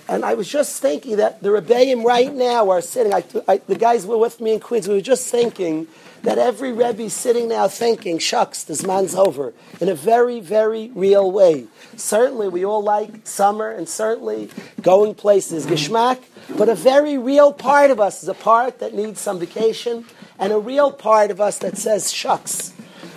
And 0.08 0.24
I 0.24 0.34
was 0.34 0.48
just 0.48 0.80
thinking 0.80 1.16
that 1.16 1.42
the 1.42 1.48
Rebbeim 1.48 2.04
right 2.04 2.32
now 2.32 2.70
are 2.70 2.80
sitting, 2.80 3.12
I, 3.12 3.24
I, 3.48 3.56
the 3.56 3.74
guys 3.74 4.06
were 4.06 4.18
with 4.18 4.40
me 4.40 4.52
in 4.52 4.60
Queens, 4.60 4.86
we 4.86 4.94
were 4.94 5.00
just 5.00 5.28
thinking 5.32 5.88
that 6.22 6.38
every 6.38 6.72
Rebbe 6.72 7.08
sitting 7.10 7.48
now 7.48 7.68
thinking, 7.68 8.18
shucks, 8.18 8.64
this 8.64 8.84
man's 8.84 9.14
over, 9.14 9.54
in 9.80 9.88
a 9.88 9.94
very, 9.94 10.40
very 10.40 10.90
real 10.94 11.30
way. 11.30 11.66
Certainly, 11.96 12.48
we 12.48 12.64
all 12.64 12.82
like 12.82 13.26
summer 13.26 13.70
and 13.70 13.88
certainly 13.88 14.50
going 14.82 15.14
places, 15.14 15.66
geschmack, 15.66 16.22
but 16.56 16.68
a 16.68 16.74
very 16.74 17.18
real 17.18 17.52
part 17.52 17.90
of 17.90 18.00
us 18.00 18.22
is 18.22 18.28
a 18.28 18.34
part 18.34 18.78
that 18.80 18.94
needs 18.94 19.20
some 19.20 19.38
vacation, 19.38 20.04
and 20.38 20.52
a 20.52 20.58
real 20.58 20.92
part 20.92 21.30
of 21.30 21.40
us 21.40 21.58
that 21.58 21.78
says, 21.78 22.12
shucks, 22.12 22.72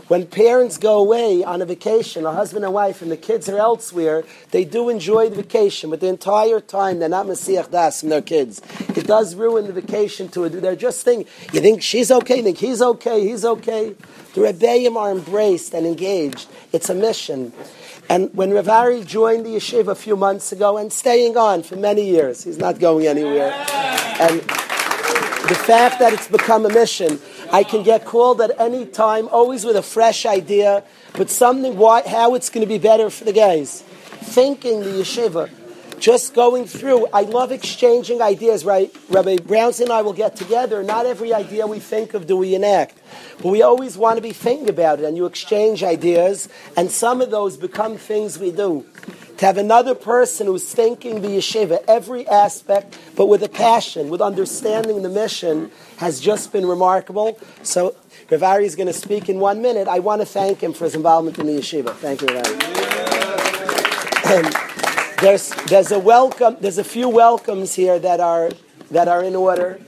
when 0.10 0.26
parents 0.26 0.78
go 0.78 1.00
away 1.00 1.44
on 1.44 1.62
a 1.62 1.66
vacation, 1.66 2.26
a 2.26 2.34
husband 2.34 2.66
and 2.66 2.74
wife, 2.74 3.02
and 3.02 3.12
the 3.12 3.18
kids 3.18 3.48
are 3.48 3.58
elsewhere, 3.58 4.24
they 4.50 4.66
do 4.66 4.90
enjoy 4.90 5.30
the 5.30 5.36
vacation, 5.36 5.92
but 5.92 6.02
the 6.02 6.08
entire 6.08 6.60
time 6.60 6.98
they're 6.98 7.08
not 7.08 7.28
mesiach 7.28 7.70
daas 7.70 8.00
from 8.00 8.10
their 8.10 8.22
kids. 8.22 8.60
It 8.96 9.06
does 9.06 9.36
ruin 9.36 9.68
the 9.68 9.74
vacation 9.74 10.28
to. 10.30 10.50
They're 10.50 10.76
just 10.76 11.06
thinking, 11.06 11.32
you 11.54 11.62
think 11.62 11.84
she's 11.84 12.10
okay, 12.10 12.38
you 12.38 12.44
think 12.44 12.58
he's 12.58 12.82
okay, 12.82 13.26
he's 13.26 13.46
okay. 13.46 13.96
The 14.34 14.42
Rebbeim 14.42 14.96
are 14.96 15.12
embraced 15.12 15.76
and 15.76 15.86
engaged. 15.86 16.50
It's 16.74 16.90
a 16.90 16.96
mission. 16.96 17.54
And 18.10 18.34
when 18.34 18.52
Rav 18.52 18.68
Ari 18.68 19.04
joined 19.04 19.46
the 19.46 19.50
yeshiva 19.50 19.90
a 19.90 19.96
few 19.96 20.16
months 20.16 20.52
ago 20.52 20.78
and 20.80 20.92
staying 20.92 21.38
on 21.38 21.62
for 21.62 21.76
many 21.76 22.10
years, 22.10 22.44
he's 22.44 22.58
not 22.58 22.80
going 22.80 23.06
anywhere. 23.06 23.52
And 24.20 24.42
the 24.42 25.56
fact 25.56 26.00
that 26.00 26.14
it's 26.14 26.28
become 26.28 26.66
a 26.66 26.70
mission, 26.70 27.20
I 27.52 27.64
can 27.64 27.82
get 27.82 28.06
called 28.06 28.42
at 28.42 28.52
any 28.60 28.86
time, 28.86 29.28
always 29.30 29.66
with 29.66 29.76
a 29.76 29.82
fresh 29.82 30.26
idea, 30.26 30.84
but 31.14 31.30
something 31.30 31.78
why, 31.78 32.04
how 32.08 32.36
it's 32.36 32.50
going 32.50 32.66
to 32.66 32.72
be 32.72 32.78
better 32.78 33.10
for 33.10 33.24
the 33.24 33.34
guys. 33.34 33.82
Thinking 33.82 34.82
the 34.82 34.90
yeshiva, 34.90 35.50
just 36.00 36.36
going 36.36 36.66
through. 36.66 37.08
I 37.08 37.22
love 37.22 37.52
exchanging 37.52 38.22
ideas, 38.22 38.64
right? 38.66 38.96
Rabbi 39.10 39.38
Brownson 39.38 39.86
and 39.86 39.94
I 39.94 40.04
will 40.04 40.14
get 40.14 40.36
together. 40.36 40.84
Not 40.84 41.08
every 41.08 41.34
idea 41.34 41.66
we 41.66 41.80
think 41.80 42.14
of 42.14 42.28
do 42.28 42.38
we 42.38 42.54
enact, 42.54 43.00
but 43.42 43.50
we 43.50 43.64
always 43.64 43.98
want 43.98 44.18
to 44.18 44.22
be 44.22 44.32
thinking 44.32 44.70
about 44.70 45.00
it, 45.00 45.06
and 45.06 45.18
you 45.18 45.26
exchange 45.26 45.84
ideas, 45.84 46.50
and 46.78 46.92
some 46.92 47.20
of 47.20 47.32
those 47.32 47.58
become 47.58 47.98
things 47.98 48.38
we 48.38 48.52
do 48.52 48.86
to 49.40 49.46
have 49.46 49.58
another 49.58 49.96
person 49.96 50.48
who's 50.48 50.70
thinking 50.70 51.22
the 51.22 51.30
yeshiva, 51.30 51.82
every 51.88 52.28
aspect, 52.28 53.00
but 53.16 53.28
with 53.28 53.42
a 53.42 53.48
passion, 53.48 54.10
with 54.10 54.20
understanding 54.20 55.02
the 55.02 55.08
mission, 55.08 55.72
has 55.96 56.20
just 56.20 56.52
been 56.52 56.66
remarkable. 56.66 57.40
So, 57.64 57.96
Rav 58.30 58.44
Ari 58.44 58.66
is 58.66 58.76
going 58.76 58.88
to 58.88 58.94
speak 58.94 59.30
in 59.30 59.40
one 59.40 59.62
minute. 59.62 59.88
I 59.88 60.00
want 60.00 60.22
to 60.22 60.26
thank 60.26 60.62
him 60.62 60.74
for 60.74 60.84
his 60.84 60.94
involvement 60.94 61.40
in 61.40 61.46
the 61.46 61.54
yeshiva. 61.54 61.96
Thank 61.96 62.22
you, 62.22 62.28
Rav 62.28 62.46
Ari. 64.36 64.52
there's, 65.22 65.52
there's 65.68 65.94
a 65.94 66.00
welcome. 66.00 66.58
There's 66.60 66.78
a 66.78 66.84
few 66.84 67.08
welcomes 67.08 67.74
here 67.74 67.98
that 67.98 68.20
are 68.20 68.52
that 68.92 69.08
are 69.08 69.24
in 69.24 69.38
order, 69.38 69.80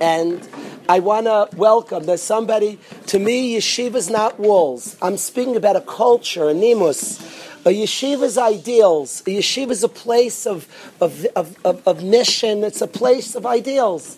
and 0.00 0.44
I 0.88 0.98
want 0.98 1.26
to 1.26 1.48
welcome. 1.56 2.04
There's 2.04 2.20
somebody. 2.20 2.80
To 3.06 3.20
me, 3.20 3.56
yeshiva's 3.56 4.10
not 4.10 4.40
walls. 4.40 4.96
I'm 5.00 5.18
speaking 5.18 5.54
about 5.54 5.76
a 5.76 5.82
culture, 5.82 6.48
a 6.48 6.54
nimus 6.54 7.35
a 7.66 7.70
yeshiva's 7.70 8.38
ideals. 8.38 9.22
A 9.22 9.38
yeshiva 9.38 9.72
is 9.72 9.82
a 9.82 9.88
place 9.88 10.46
of, 10.46 10.68
of, 11.00 11.26
of, 11.34 11.58
of, 11.66 11.86
of 11.86 12.04
mission. 12.04 12.62
It's 12.62 12.80
a 12.80 12.86
place 12.86 13.34
of 13.34 13.44
ideals. 13.44 14.16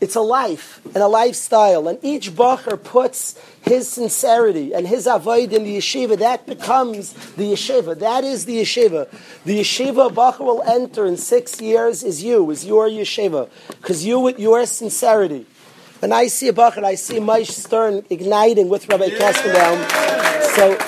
It's 0.00 0.16
a 0.16 0.20
life 0.20 0.84
and 0.86 0.96
a 0.96 1.06
lifestyle. 1.06 1.86
And 1.86 2.00
each 2.02 2.32
bacher 2.32 2.82
puts 2.82 3.40
his 3.62 3.88
sincerity 3.88 4.74
and 4.74 4.88
his 4.88 5.06
avoid 5.06 5.52
in 5.52 5.62
the 5.62 5.76
yeshiva. 5.76 6.18
That 6.18 6.44
becomes 6.44 7.12
the 7.36 7.52
yeshiva. 7.52 8.00
That 8.00 8.24
is 8.24 8.46
the 8.46 8.60
yeshiva. 8.60 9.08
The 9.44 9.60
yeshiva 9.60 10.10
bacher 10.12 10.40
will 10.40 10.62
enter 10.62 11.06
in 11.06 11.16
six 11.16 11.60
years 11.60 12.02
is 12.02 12.24
you, 12.24 12.50
is 12.50 12.64
your 12.66 12.88
yeshiva. 12.88 13.48
Because 13.68 14.04
you, 14.04 14.18
with 14.18 14.40
your 14.40 14.66
sincerity. 14.66 15.46
When 16.00 16.12
I 16.12 16.26
see 16.26 16.48
a 16.48 16.52
bacher, 16.52 16.82
I 16.82 16.96
see 16.96 17.18
Maish 17.18 17.52
Stern 17.52 18.04
igniting 18.10 18.68
with 18.68 18.88
Rabbi 18.88 19.04
yeah. 19.04 19.32
Kestenbaum. 19.32 20.03
So 20.54 20.78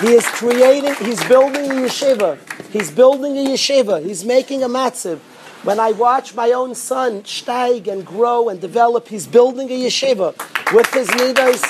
he 0.00 0.12
is 0.12 0.26
creating, 0.26 0.94
he's 0.96 1.24
building 1.24 1.70
a 1.70 1.74
yeshiva. 1.74 2.38
He's 2.70 2.90
building 2.90 3.38
a 3.38 3.50
yeshiva. 3.52 4.04
He's 4.04 4.22
making 4.22 4.62
a 4.62 4.68
matziv. 4.68 5.18
When 5.64 5.80
I 5.80 5.92
watch 5.92 6.34
my 6.34 6.52
own 6.52 6.74
son 6.74 7.22
steig 7.22 7.88
and 7.88 8.04
grow 8.04 8.50
and 8.50 8.60
develop, 8.60 9.08
he's 9.08 9.26
building 9.26 9.70
a 9.70 9.86
yeshiva 9.86 10.34
with 10.74 10.92
his 10.92 11.08
midas. 11.14 11.62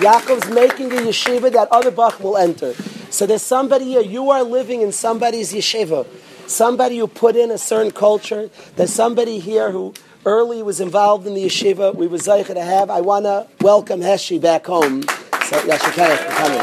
Yaakov's 0.00 0.50
making 0.50 0.90
a 0.92 1.02
yeshiva 1.02 1.52
that 1.52 1.68
other 1.70 1.92
Bach 1.92 2.18
will 2.18 2.36
enter. 2.36 2.74
So 3.10 3.24
there's 3.24 3.42
somebody 3.42 3.84
here, 3.84 4.00
you 4.00 4.30
are 4.30 4.42
living 4.42 4.80
in 4.80 4.90
somebody's 4.90 5.52
yeshiva. 5.52 6.08
Somebody 6.48 6.98
who 6.98 7.06
put 7.06 7.36
in 7.36 7.52
a 7.52 7.58
certain 7.58 7.92
culture. 7.92 8.50
There's 8.74 8.92
somebody 8.92 9.38
here 9.38 9.70
who 9.70 9.94
early 10.26 10.64
was 10.64 10.80
involved 10.80 11.28
in 11.28 11.34
the 11.34 11.44
yeshiva. 11.44 11.94
We 11.94 12.08
were 12.08 12.18
zeicha 12.18 12.54
to 12.54 12.64
have. 12.64 12.90
I 12.90 13.00
want 13.00 13.26
to 13.26 13.46
welcome 13.60 14.00
Heshi 14.00 14.40
back 14.40 14.66
home. 14.66 15.04
For 15.50 15.56
coming. 15.56 16.60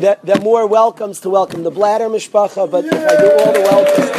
There, 0.00 0.18
there 0.24 0.36
are 0.36 0.40
more 0.40 0.66
welcomes 0.66 1.20
to 1.20 1.30
welcome 1.30 1.62
the 1.62 1.70
bladder 1.70 2.06
mishpacha, 2.06 2.68
but 2.68 2.84
if 2.84 2.94
I 2.94 3.16
do 3.20 3.30
all 3.30 3.52
the 3.52 3.60
welcomes, 3.60 4.10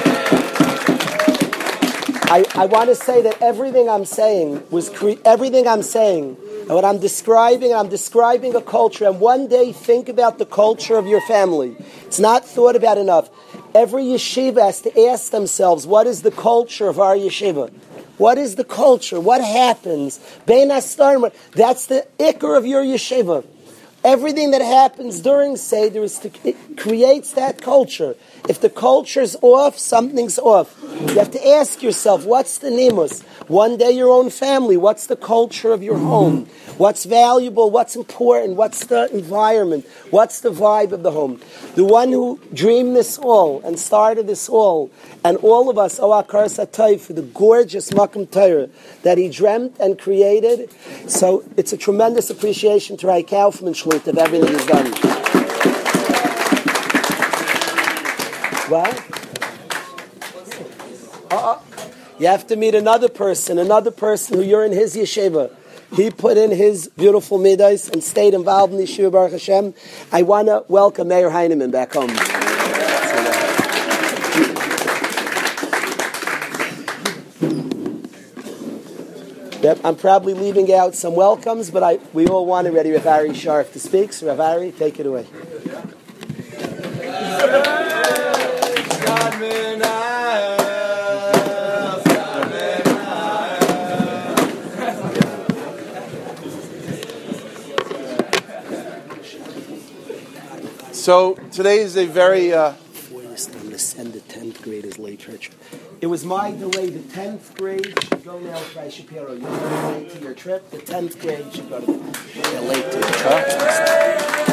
I, 2.31 2.45
I 2.55 2.65
want 2.67 2.87
to 2.87 2.95
say 2.95 3.21
that 3.23 3.41
everything 3.41 3.89
I'm 3.89 4.05
saying 4.05 4.65
was 4.69 4.89
cre- 4.89 5.19
everything 5.25 5.67
I'm 5.67 5.83
saying 5.83 6.37
and 6.61 6.69
what 6.69 6.85
I'm 6.85 6.99
describing, 6.99 7.73
I'm 7.73 7.89
describing 7.89 8.55
a 8.55 8.61
culture. 8.61 9.05
And 9.05 9.19
one 9.19 9.47
day, 9.47 9.73
think 9.73 10.07
about 10.07 10.37
the 10.37 10.45
culture 10.45 10.95
of 10.95 11.07
your 11.07 11.21
family. 11.21 11.75
It's 12.05 12.19
not 12.19 12.45
thought 12.45 12.77
about 12.77 12.97
enough. 12.97 13.29
Every 13.75 14.03
yeshiva 14.03 14.63
has 14.63 14.81
to 14.81 15.07
ask 15.07 15.31
themselves, 15.31 15.85
what 15.85 16.07
is 16.07 16.23
the 16.23 16.31
culture 16.31 16.87
of 16.87 16.99
our 16.99 17.15
yeshiva? 17.15 17.71
What 18.17 18.37
is 18.37 18.55
the 18.55 18.63
culture? 18.63 19.19
What 19.19 19.43
happens? 19.43 20.19
That's 20.45 20.95
the 20.95 22.07
ikr 22.19 22.57
of 22.57 22.65
your 22.65 22.83
yeshiva. 22.83 23.45
Everything 24.03 24.51
that 24.51 24.61
happens 24.61 25.19
during 25.19 25.57
Seder 25.57 26.03
is 26.03 26.19
to, 26.19 26.29
creates 26.77 27.33
that 27.33 27.61
culture. 27.61 28.15
If 28.47 28.61
the 28.61 28.69
culture's 28.69 29.35
off, 29.41 29.77
something's 29.77 30.39
off. 30.39 30.77
You 31.01 31.15
have 31.15 31.31
to 31.31 31.47
ask 31.47 31.83
yourself, 31.83 32.23
what's 32.25 32.59
the 32.59 32.69
nimus? 32.69 33.23
One 33.47 33.75
day 33.75 33.91
your 33.91 34.09
own 34.09 34.29
family, 34.29 34.77
what's 34.77 35.07
the 35.07 35.15
culture 35.15 35.73
of 35.73 35.83
your 35.83 35.97
home? 35.97 36.47
What's 36.77 37.05
valuable? 37.05 37.71
What's 37.71 37.95
important? 37.95 38.55
What's 38.55 38.85
the 38.85 39.11
environment? 39.11 39.87
What's 40.11 40.41
the 40.41 40.51
vibe 40.51 40.91
of 40.91 41.01
the 41.01 41.11
home? 41.11 41.41
The 41.73 41.83
one 41.83 42.11
who 42.11 42.39
dreamed 42.53 42.95
this 42.95 43.17
all 43.17 43.61
and 43.63 43.79
started 43.79 44.27
this 44.27 44.47
all, 44.47 44.91
and 45.25 45.37
all 45.37 45.71
of 45.71 45.79
us, 45.79 45.99
Oakar 45.99 46.45
Satay, 46.45 46.99
for 46.99 47.13
the 47.13 47.23
gorgeous 47.23 47.89
Makom 47.89 48.29
Torah 48.29 48.69
that 49.01 49.17
he 49.17 49.27
dreamt 49.27 49.75
and 49.79 49.97
created. 49.97 50.69
So 51.07 51.43
it's 51.57 51.73
a 51.73 51.77
tremendous 51.77 52.29
appreciation 52.29 52.95
to 52.97 53.07
Rai 53.07 53.23
Kaufman 53.23 53.73
Shlita 53.73 54.09
of 54.09 54.17
everything 54.19 54.49
he's 54.49 54.65
done. 54.67 54.91
What? 58.69 59.03
Uh-uh. 61.31 61.59
You 62.19 62.27
have 62.27 62.45
to 62.47 62.55
meet 62.55 62.75
another 62.75 63.09
person, 63.09 63.57
another 63.57 63.91
person 63.91 64.37
who 64.37 64.43
you're 64.43 64.65
in 64.65 64.73
his 64.73 64.95
yeshiva. 64.95 65.55
He 65.95 66.11
put 66.11 66.37
in 66.37 66.51
his 66.51 66.89
beautiful 66.89 67.37
midas 67.37 67.89
and 67.89 68.03
stayed 68.03 68.33
involved 68.33 68.73
in 68.73 68.79
the 68.79 68.85
yeshiva 68.85 69.11
Baruch 69.11 69.31
Hashem. 69.31 69.73
I 70.11 70.21
want 70.21 70.47
to 70.47 70.65
welcome 70.67 71.07
Meir 71.07 71.29
Heineman 71.29 71.71
back 71.71 71.93
home. 71.93 72.09
Yep, 79.61 79.79
I'm 79.83 79.95
probably 79.95 80.33
leaving 80.33 80.71
out 80.71 80.93
some 80.93 81.15
welcomes, 81.15 81.71
but 81.71 81.83
I, 81.83 81.99
we 82.13 82.27
all 82.27 82.45
wanted 82.45 82.73
ready 82.73 82.91
Rav 82.91 83.07
Ari 83.07 83.29
Sharf 83.31 83.73
to 83.73 83.79
speak. 83.79 84.13
So 84.13 84.27
Rav 84.27 84.39
Ari, 84.39 84.71
take 84.71 84.99
it 84.99 85.05
away. 85.05 85.25
So 101.07 101.35
today 101.53 101.79
is 101.79 101.95
a 101.95 102.05
very. 102.05 102.51
Uh, 102.51 102.73
Voice 102.91 103.45
them 103.45 103.69
to 103.69 103.79
send 103.79 104.11
the 104.11 104.19
10th 104.19 104.61
graders 104.61 104.99
late 104.99 105.21
church. 105.21 105.51
It 106.01 106.07
was 106.07 106.25
my 106.25 106.51
delay. 106.51 106.89
The 106.89 106.99
10th 106.99 107.55
grade 107.55 108.03
should 108.03 108.25
go 108.25 108.37
now 108.37 108.59
with 108.59 108.75
Rabbi 108.75 108.89
Shapiro. 108.89 109.31
You're 109.31 109.49
late 109.49 110.09
to 110.09 110.19
your 110.19 110.33
trip. 110.33 110.69
The 110.69 110.79
10th 110.79 111.21
grade 111.21 111.55
should 111.55 111.69
go 111.69 111.79
to 111.79 111.85
they're 111.85 112.59
late 112.59 112.91
to 112.91 112.97
the 112.97 114.43
church. 114.43 114.46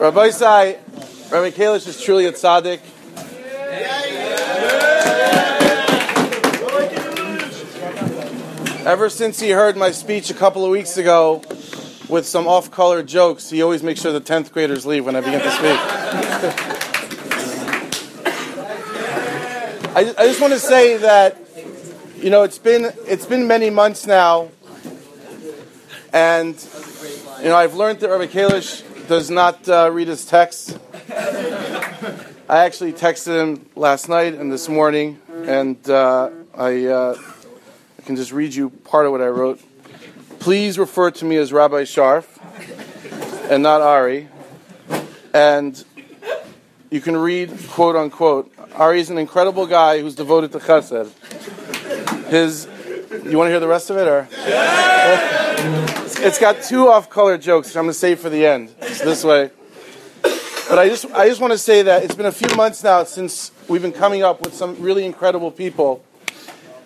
Rabbi 0.00 0.30
Sai, 0.30 0.78
Rabbi 1.30 1.50
Kalish 1.50 1.86
is 1.86 2.00
truly 2.00 2.24
a 2.24 2.32
tzaddik. 2.32 2.80
Ever 8.86 9.10
since 9.10 9.38
he 9.38 9.50
heard 9.50 9.76
my 9.76 9.90
speech 9.90 10.30
a 10.30 10.34
couple 10.34 10.64
of 10.64 10.70
weeks 10.70 10.96
ago 10.96 11.42
with 12.08 12.26
some 12.26 12.48
off 12.48 12.70
color 12.70 13.02
jokes, 13.02 13.50
he 13.50 13.60
always 13.60 13.82
makes 13.82 14.00
sure 14.00 14.10
the 14.10 14.22
10th 14.22 14.52
graders 14.52 14.86
leave 14.86 15.04
when 15.04 15.16
I 15.16 15.20
begin 15.20 15.40
to 15.40 15.50
speak. 15.50 15.78
I, 19.94 20.14
I 20.16 20.26
just 20.26 20.40
want 20.40 20.54
to 20.54 20.60
say 20.60 20.96
that, 20.96 21.36
you 22.16 22.30
know, 22.30 22.42
it's 22.42 22.58
been, 22.58 22.90
it's 23.06 23.26
been 23.26 23.46
many 23.46 23.68
months 23.68 24.06
now, 24.06 24.48
and, 26.14 26.56
you 27.42 27.50
know, 27.50 27.56
I've 27.56 27.74
learned 27.74 28.00
that 28.00 28.08
Rabbi 28.08 28.28
Kalish 28.28 28.86
does 29.10 29.28
not 29.28 29.68
uh, 29.68 29.90
read 29.92 30.06
his 30.06 30.24
texts. 30.24 30.78
I 32.48 32.58
actually 32.64 32.92
texted 32.92 33.42
him 33.42 33.66
last 33.74 34.08
night 34.08 34.34
and 34.34 34.52
this 34.52 34.68
morning, 34.68 35.18
and 35.46 35.76
uh, 35.90 36.30
I, 36.56 36.86
uh, 36.86 37.16
I 37.98 38.02
can 38.02 38.14
just 38.14 38.30
read 38.30 38.54
you 38.54 38.70
part 38.70 39.06
of 39.06 39.10
what 39.10 39.20
I 39.20 39.26
wrote. 39.26 39.60
Please 40.38 40.78
refer 40.78 41.10
to 41.10 41.24
me 41.24 41.38
as 41.38 41.52
Rabbi 41.52 41.82
Sharf 41.82 42.38
and 43.50 43.64
not 43.64 43.80
Ari. 43.80 44.28
And 45.34 45.84
you 46.92 47.00
can 47.00 47.16
read, 47.16 47.50
quote 47.70 47.96
unquote, 47.96 48.54
Ari 48.76 49.00
is 49.00 49.10
an 49.10 49.18
incredible 49.18 49.66
guy 49.66 50.00
who's 50.00 50.14
devoted 50.14 50.52
to 50.52 50.60
chesed. 50.60 51.10
His, 52.28 52.68
you 53.28 53.36
want 53.36 53.48
to 53.48 53.50
hear 53.50 53.58
the 53.58 53.66
rest 53.66 53.90
of 53.90 53.96
it, 53.96 54.06
or? 54.06 54.28
It's 56.22 56.38
got 56.38 56.62
two 56.62 56.86
off-color 56.86 57.38
jokes, 57.38 57.74
I'm 57.74 57.84
going 57.84 57.94
to 57.94 57.98
save 57.98 58.20
for 58.20 58.28
the 58.28 58.44
end. 58.44 58.74
It's 58.82 59.00
this 59.00 59.24
way. 59.24 59.50
But 60.22 60.78
I 60.78 60.86
just, 60.86 61.06
I 61.12 61.26
just 61.26 61.40
want 61.40 61.54
to 61.54 61.58
say 61.58 61.80
that 61.80 62.04
it's 62.04 62.14
been 62.14 62.26
a 62.26 62.30
few 62.30 62.54
months 62.56 62.84
now 62.84 63.04
since 63.04 63.52
we've 63.68 63.80
been 63.80 63.90
coming 63.90 64.22
up 64.22 64.42
with 64.42 64.52
some 64.52 64.78
really 64.82 65.06
incredible 65.06 65.50
people. 65.50 66.04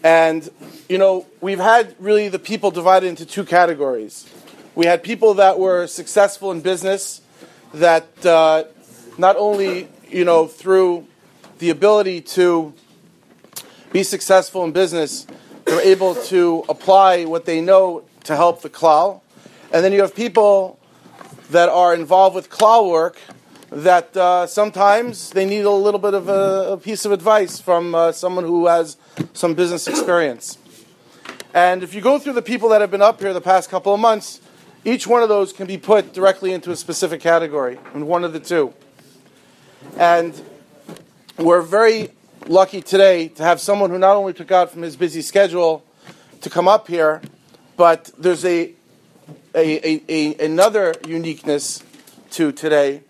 And, 0.05 0.49
you 0.88 0.99
know, 0.99 1.26
we've 1.41 1.59
had 1.59 1.97
really 1.99 2.29
the 2.29 2.38
people 2.38 2.71
divided 2.71 3.09
into 3.09 3.26
two 3.26 3.45
categories. 3.45 4.33
We 4.76 4.87
had 4.87 5.03
people 5.03 5.35
that 5.35 5.59
were 5.59 5.88
successful 5.88 6.53
in 6.53 6.61
business, 6.61 7.21
that 7.73 8.25
uh, 8.25 8.64
not 9.19 9.35
only, 9.37 9.88
you 10.09 10.25
know, 10.25 10.47
through 10.47 11.09
the 11.59 11.71
ability 11.71 12.21
to 12.21 12.73
be 13.91 14.05
successful 14.05 14.62
in 14.62 14.71
business, 14.71 15.26
they're 15.64 15.81
able 15.81 16.14
to 16.26 16.64
apply 16.69 17.25
what 17.25 17.47
they 17.47 17.61
know 17.61 18.05
to 18.23 18.37
help 18.37 18.62
the 18.62 18.70
klal. 18.70 19.23
And 19.74 19.84
then 19.84 19.92
you 19.92 20.02
have 20.02 20.14
people 20.14 20.78
that 21.50 21.68
are 21.68 21.96
involved 21.96 22.37
with 22.37 22.48
klal 22.48 22.88
work 22.88 23.18
that 23.70 24.16
uh, 24.16 24.46
sometimes 24.46 25.30
they 25.30 25.44
need 25.44 25.64
a 25.64 25.70
little 25.70 25.98
bit 25.98 26.14
of 26.14 26.28
a, 26.28 26.74
a 26.74 26.76
piece 26.76 27.04
of 27.04 27.10
advice 27.10 27.58
from 27.58 27.92
uh, 27.92 28.12
someone 28.12 28.44
who 28.44 28.68
has 28.68 28.96
some 29.32 29.54
business 29.54 29.88
experience. 29.88 30.58
And 31.52 31.82
if 31.82 31.92
you 31.92 32.00
go 32.00 32.20
through 32.20 32.34
the 32.34 32.42
people 32.42 32.68
that 32.68 32.82
have 32.82 32.92
been 32.92 33.02
up 33.02 33.18
here 33.18 33.34
the 33.34 33.40
past 33.40 33.68
couple 33.68 33.92
of 33.92 33.98
months, 33.98 34.40
each 34.84 35.08
one 35.08 35.24
of 35.24 35.28
those 35.28 35.52
can 35.52 35.66
be 35.66 35.76
put 35.76 36.12
directly 36.12 36.52
into 36.52 36.70
a 36.70 36.76
specific 36.76 37.20
category, 37.20 37.80
and 37.94 38.06
one 38.06 38.22
of 38.22 38.32
the 38.32 38.38
two. 38.38 38.72
And 39.98 40.40
we're 41.37 41.62
very 41.62 42.10
lucky 42.46 42.80
today 42.80 43.26
to 43.26 43.42
have 43.42 43.60
someone 43.60 43.90
who 43.90 43.98
not 43.98 44.14
only 44.14 44.34
took 44.34 44.52
out 44.52 44.70
from 44.70 44.82
his 44.82 44.94
busy 44.94 45.20
schedule 45.20 45.84
to 46.42 46.48
come 46.48 46.68
up 46.68 46.87
here, 46.87 47.20
but 47.76 48.12
there's 48.16 48.44
a, 48.44 48.70
a, 49.55 49.88
a, 49.88 50.03
a 50.09 50.45
another 50.45 50.95
uniqueness 51.07 51.83
to 52.31 52.53
today. 52.53 53.03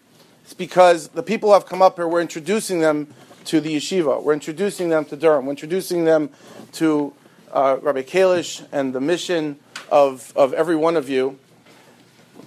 It's 0.43 0.55
because 0.55 1.09
the 1.09 1.23
people 1.23 1.49
who 1.49 1.55
have 1.55 1.67
come 1.67 1.81
up 1.81 1.97
here, 1.97 2.07
we're 2.07 2.21
introducing 2.21 2.81
them 2.81 3.09
to 3.47 3.61
the 3.61 3.77
yeshiva. 3.77 4.23
We're 4.23 4.35
introducing 4.35 4.91
them 4.91 5.05
to 5.07 5.17
Durham. 5.17 5.47
We're 5.47 5.53
introducing 5.53 6.05
them 6.05 6.31
to 6.73 7.15
uh, 7.53 7.79
Rabbi 7.81 8.03
Kalish 8.03 8.67
and 8.73 8.95
the 8.95 9.01
mission 9.01 9.59
of, 9.91 10.33
of 10.37 10.53
every 10.53 10.77
one 10.77 10.97
of 10.97 11.09
you. 11.09 11.39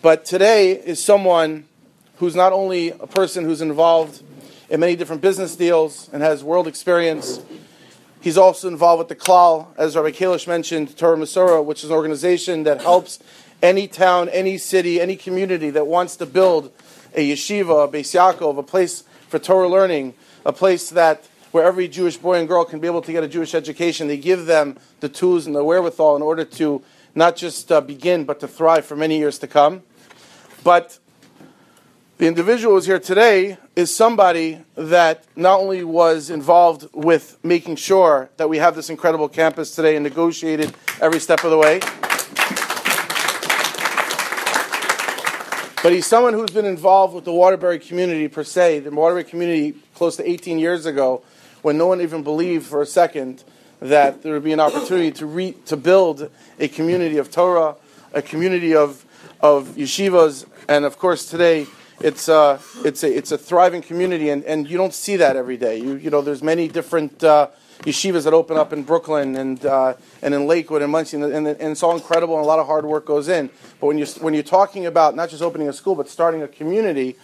But 0.02 0.26
today 0.26 0.74
is 0.74 1.04
someone 1.04 1.66
who's 2.18 2.36
not 2.36 2.54
only 2.54 2.90
a 2.90 3.08
person 3.08 3.46
who's 3.46 3.62
involved 3.62 4.22
in 4.70 4.80
many 4.80 4.96
different 4.96 5.22
business 5.22 5.56
deals 5.56 6.10
and 6.12 6.22
has 6.22 6.44
world 6.44 6.68
experience. 6.68 7.40
He's 8.22 8.38
also 8.38 8.68
involved 8.68 9.00
with 9.00 9.08
the 9.08 9.16
Klal, 9.16 9.68
as 9.78 9.96
Rabbi 9.96 10.12
Kalish 10.12 10.48
mentioned, 10.48 10.98
Torah 10.98 11.18
Masora, 11.18 11.64
which 11.64 11.84
is 11.84 11.90
an 11.90 11.96
organization 11.96 12.64
that 12.64 12.82
helps 12.82 13.20
any 13.62 13.88
town, 13.88 14.30
any 14.30 14.58
city, 14.58 15.02
any 15.02 15.16
community 15.16 15.70
that 15.72 15.88
wants 15.88 16.16
to 16.18 16.26
build 16.26 16.72
a 17.16 17.32
yeshiva, 17.32 17.86
a 17.86 17.88
Beis 17.88 18.14
Yaakov, 18.14 18.58
a 18.58 18.64
place 18.64 19.04
for 19.28 19.40
Torah 19.40 19.68
learning, 19.68 20.14
a 20.46 20.54
place 20.54 20.90
that 20.92 21.28
where 21.52 21.64
every 21.64 21.88
Jewish 21.88 22.18
boy 22.18 22.38
and 22.38 22.48
girl 22.48 22.66
can 22.66 22.80
be 22.80 22.88
able 22.88 23.02
to 23.02 23.12
get 23.12 23.24
a 23.24 23.28
Jewish 23.28 23.56
education. 23.56 24.08
They 24.08 24.18
give 24.18 24.46
them 24.46 24.78
the 25.00 25.10
tools 25.10 25.48
and 25.48 25.56
the 25.56 25.64
wherewithal 25.64 26.16
in 26.16 26.22
order 26.22 26.46
to 26.46 26.84
not 27.16 27.36
just 27.36 27.72
uh, 27.72 27.82
begin, 27.82 28.26
but 28.26 28.40
to 28.42 28.48
thrive 28.48 28.86
for 28.86 28.96
many 28.96 29.18
years 29.18 29.40
to 29.40 29.48
come. 29.48 29.82
But 30.64 31.00
the 32.18 32.28
individual 32.28 32.76
who's 32.76 32.86
here 32.86 33.00
today 33.00 33.58
is 33.76 33.96
somebody 33.96 34.60
that 34.76 35.24
not 35.36 35.60
only 35.60 35.84
was 35.84 36.30
involved 36.30 36.88
with 36.94 37.38
making 37.44 37.78
sure 37.78 38.30
that 38.38 38.50
we 38.50 38.58
have 38.58 38.76
this 38.76 38.90
incredible 38.90 39.30
campus 39.30 39.76
today 39.76 39.96
and 39.96 40.04
negotiated 40.04 40.76
every 41.02 41.20
step 41.20 41.44
of 41.44 41.52
the 41.52 41.58
way, 41.58 41.80
but 45.84 45.92
he's 45.92 46.08
someone 46.08 46.34
who's 46.34 46.50
been 46.50 46.66
involved 46.66 47.14
with 47.14 47.26
the 47.26 47.32
Waterbury 47.32 47.80
community 47.80 48.28
per 48.28 48.44
se. 48.44 48.80
The 48.80 48.92
Waterbury 48.92 49.24
community, 49.24 49.76
close 49.96 50.16
to 50.18 50.30
18 50.30 50.60
years 50.60 50.86
ago, 50.86 51.22
when 51.62 51.78
no 51.78 51.88
one 51.88 52.02
even 52.02 52.24
believed 52.24 52.66
for 52.66 52.82
a 52.82 52.86
second 52.86 53.44
that 53.80 54.24
there 54.24 54.34
would 54.34 54.44
be 54.44 54.54
an 54.54 54.60
opportunity 54.60 55.12
to, 55.12 55.26
re- 55.26 55.56
to 55.66 55.78
build 55.78 56.30
a 56.60 56.68
community 56.68 57.18
of 57.18 57.30
Torah, 57.30 57.76
a 58.14 58.22
community 58.22 58.76
of, 58.76 59.06
of 59.40 59.68
yeshivas, 59.70 60.46
and 60.68 60.84
of 60.84 60.98
course 60.98 61.30
today 61.30 61.68
it's 62.00 62.30
uh, 62.30 62.60
it's 62.86 63.04
a 63.04 63.16
it's 63.16 63.32
a 63.32 63.38
thriving 63.38 63.82
community, 63.82 64.30
and, 64.30 64.44
and 64.44 64.70
you 64.70 64.78
don't 64.78 64.94
see 64.94 65.16
that 65.16 65.36
every 65.36 65.58
day. 65.58 65.78
You 65.78 65.96
you 65.96 66.10
know, 66.12 66.22
there's 66.22 66.44
many 66.44 66.68
different 66.68 67.24
uh, 67.24 67.48
yeshivas 67.80 68.24
that 68.24 68.34
open 68.34 68.58
up 68.58 68.74
in 68.74 68.84
Brooklyn 68.84 69.36
and 69.36 69.66
uh, 69.66 69.94
and 70.22 70.34
in 70.34 70.48
Lakewood 70.48 70.82
and 70.82 70.92
Monsey, 70.92 71.18
and, 71.18 71.26
and, 71.26 71.48
and 71.48 71.72
it's 71.72 71.84
all 71.84 71.96
incredible, 71.96 72.36
and 72.36 72.44
a 72.44 72.48
lot 72.48 72.60
of 72.60 72.66
hard 72.66 72.86
work 72.86 73.06
goes 73.06 73.28
in. 73.28 73.50
But 73.80 73.88
when 73.88 73.98
you 73.98 74.06
when 74.22 74.34
you're 74.34 74.44
talking 74.44 74.86
about 74.86 75.16
not 75.16 75.30
just 75.30 75.42
opening 75.42 75.70
a 75.70 75.74
school, 75.74 75.96
but 75.96 76.10
starting 76.10 76.42
a 76.42 76.48
community, 76.48 77.16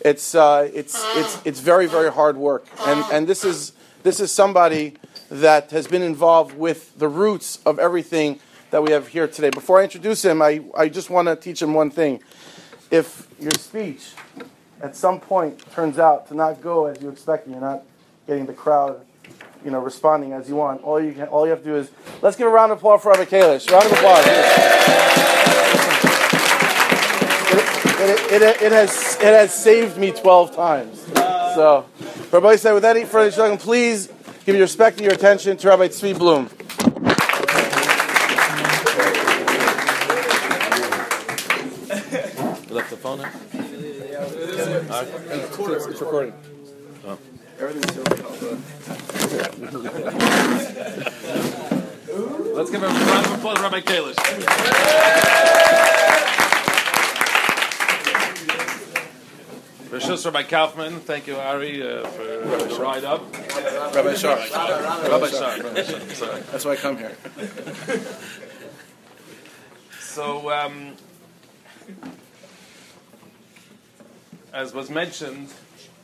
it's 0.00 0.34
uh, 0.34 0.70
it's 0.72 1.02
it's 1.16 1.46
it's 1.46 1.60
very 1.60 1.86
very 1.86 2.10
hard 2.10 2.36
work, 2.36 2.66
and 2.86 3.04
and 3.12 3.26
this 3.26 3.44
is 3.44 3.72
this 4.02 4.20
is 4.20 4.30
somebody 4.30 4.94
that 5.30 5.70
has 5.72 5.88
been 5.88 6.02
involved 6.02 6.56
with 6.56 6.96
the 6.98 7.08
roots 7.08 7.58
of 7.66 7.78
everything 7.78 8.38
that 8.70 8.82
we 8.82 8.92
have 8.92 9.08
here 9.08 9.26
today. 9.26 9.50
Before 9.50 9.80
I 9.80 9.84
introduce 9.84 10.24
him, 10.24 10.40
I, 10.42 10.62
I 10.76 10.88
just 10.88 11.10
want 11.10 11.28
to 11.28 11.36
teach 11.36 11.60
him 11.62 11.74
one 11.74 11.90
thing 11.90 12.20
if 12.90 13.26
your 13.40 13.52
speech 13.58 14.12
at 14.80 14.94
some 14.94 15.20
point 15.20 15.58
turns 15.72 15.98
out 15.98 16.28
to 16.28 16.34
not 16.34 16.60
go 16.60 16.86
as 16.86 17.02
you 17.02 17.08
expect 17.08 17.46
and 17.46 17.54
you're 17.54 17.64
not 17.64 17.82
getting 18.26 18.46
the 18.46 18.52
crowd 18.52 19.04
you 19.66 19.72
know 19.72 19.80
responding 19.80 20.32
as 20.32 20.48
you 20.48 20.54
want. 20.54 20.82
All 20.84 21.02
you 21.02 21.12
can, 21.12 21.26
all 21.26 21.44
you 21.44 21.50
have 21.50 21.58
to 21.58 21.64
do 21.64 21.74
is 21.74 21.90
let's 22.22 22.36
give 22.36 22.46
a 22.46 22.50
round 22.50 22.70
of 22.70 22.78
applause 22.78 23.02
for 23.02 23.10
Rabbi 23.10 23.24
Kalish 23.24 23.68
round 23.68 23.84
of 23.84 23.92
applause. 23.92 24.24
It, 27.98 28.32
it, 28.32 28.42
it, 28.42 28.62
it, 28.62 28.72
has 28.72 29.16
it 29.16 29.24
has 29.24 29.52
saved 29.52 29.98
me 29.98 30.12
12 30.12 30.54
times. 30.54 31.00
So 31.56 31.84
Rabbi 32.30 32.54
said 32.56 32.74
with 32.74 32.84
any 32.84 33.04
further 33.04 33.44
ado 33.44 33.56
please 33.56 34.06
give 34.44 34.54
your 34.54 34.62
respect 34.62 34.98
and 34.98 35.04
your 35.04 35.14
attention 35.14 35.56
to 35.56 35.68
Rabbi 35.68 35.88
Tzvi 35.88 36.16
Bloom 36.16 36.48
You 42.68 42.74
left 42.74 42.90
the 42.90 42.96
phone 42.96 43.18
now? 43.18 43.32
It's, 45.78 45.86
it's 45.86 46.00
recording. 46.00 46.55
Everything's 47.58 47.96
Let's 52.54 52.70
give 52.70 52.82
a 52.82 52.86
round 52.86 53.26
of 53.26 53.32
applause 53.32 53.56
to 53.56 53.62
Rabbi 53.62 53.80
Kalish. 53.80 54.16
Rishus 59.90 60.24
Rabbi 60.26 60.42
Kaufman, 60.42 61.00
thank 61.00 61.26
you, 61.26 61.36
Ari, 61.36 61.82
uh, 61.82 62.06
for 62.06 62.24
the 62.24 62.78
ride 62.78 63.04
up. 63.04 63.22
Rabbi 63.94 64.14
Shar. 64.14 64.36
Rabbi 64.36 65.28
Shar, 65.28 65.62
Rabbi 65.62 65.82
Shar, 65.82 66.00
sorry. 66.14 66.40
That's 66.50 66.64
why 66.64 66.72
I 66.72 66.76
come 66.76 66.98
here. 66.98 67.16
So, 70.00 70.50
um, 70.50 70.96
as 74.52 74.74
was 74.74 74.90
mentioned, 74.90 75.50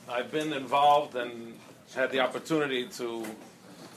I've 0.08 0.30
been 0.32 0.52
involved 0.52 1.14
and 1.14 1.54
had 1.94 2.10
the 2.10 2.20
opportunity 2.20 2.86
to 2.86 3.24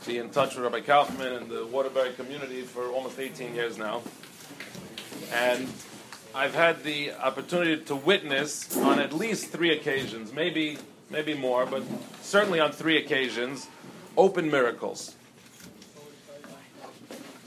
be 0.06 0.18
in 0.18 0.30
touch 0.30 0.56
with 0.56 0.64
Rabbi 0.64 0.82
Kaufman 0.82 1.34
and 1.34 1.50
the 1.50 1.66
Waterbury 1.66 2.14
community 2.14 2.62
for 2.62 2.90
almost 2.90 3.20
18 3.20 3.56
years 3.56 3.78
now. 3.78 4.04
And 5.34 5.68
I've 6.34 6.54
had 6.54 6.84
the 6.84 7.14
opportunity 7.14 7.84
to 7.86 7.96
witness 7.96 8.78
on 8.78 9.00
at 9.00 9.14
least 9.14 9.50
three 9.50 9.72
occasions, 9.72 10.32
maybe 10.32 10.78
maybe 11.10 11.34
more, 11.34 11.66
but 11.66 11.84
certainly 12.22 12.60
on 12.60 12.72
three 12.72 12.98
occasions, 12.98 13.68
open 14.18 14.50
miracles. 14.50 15.16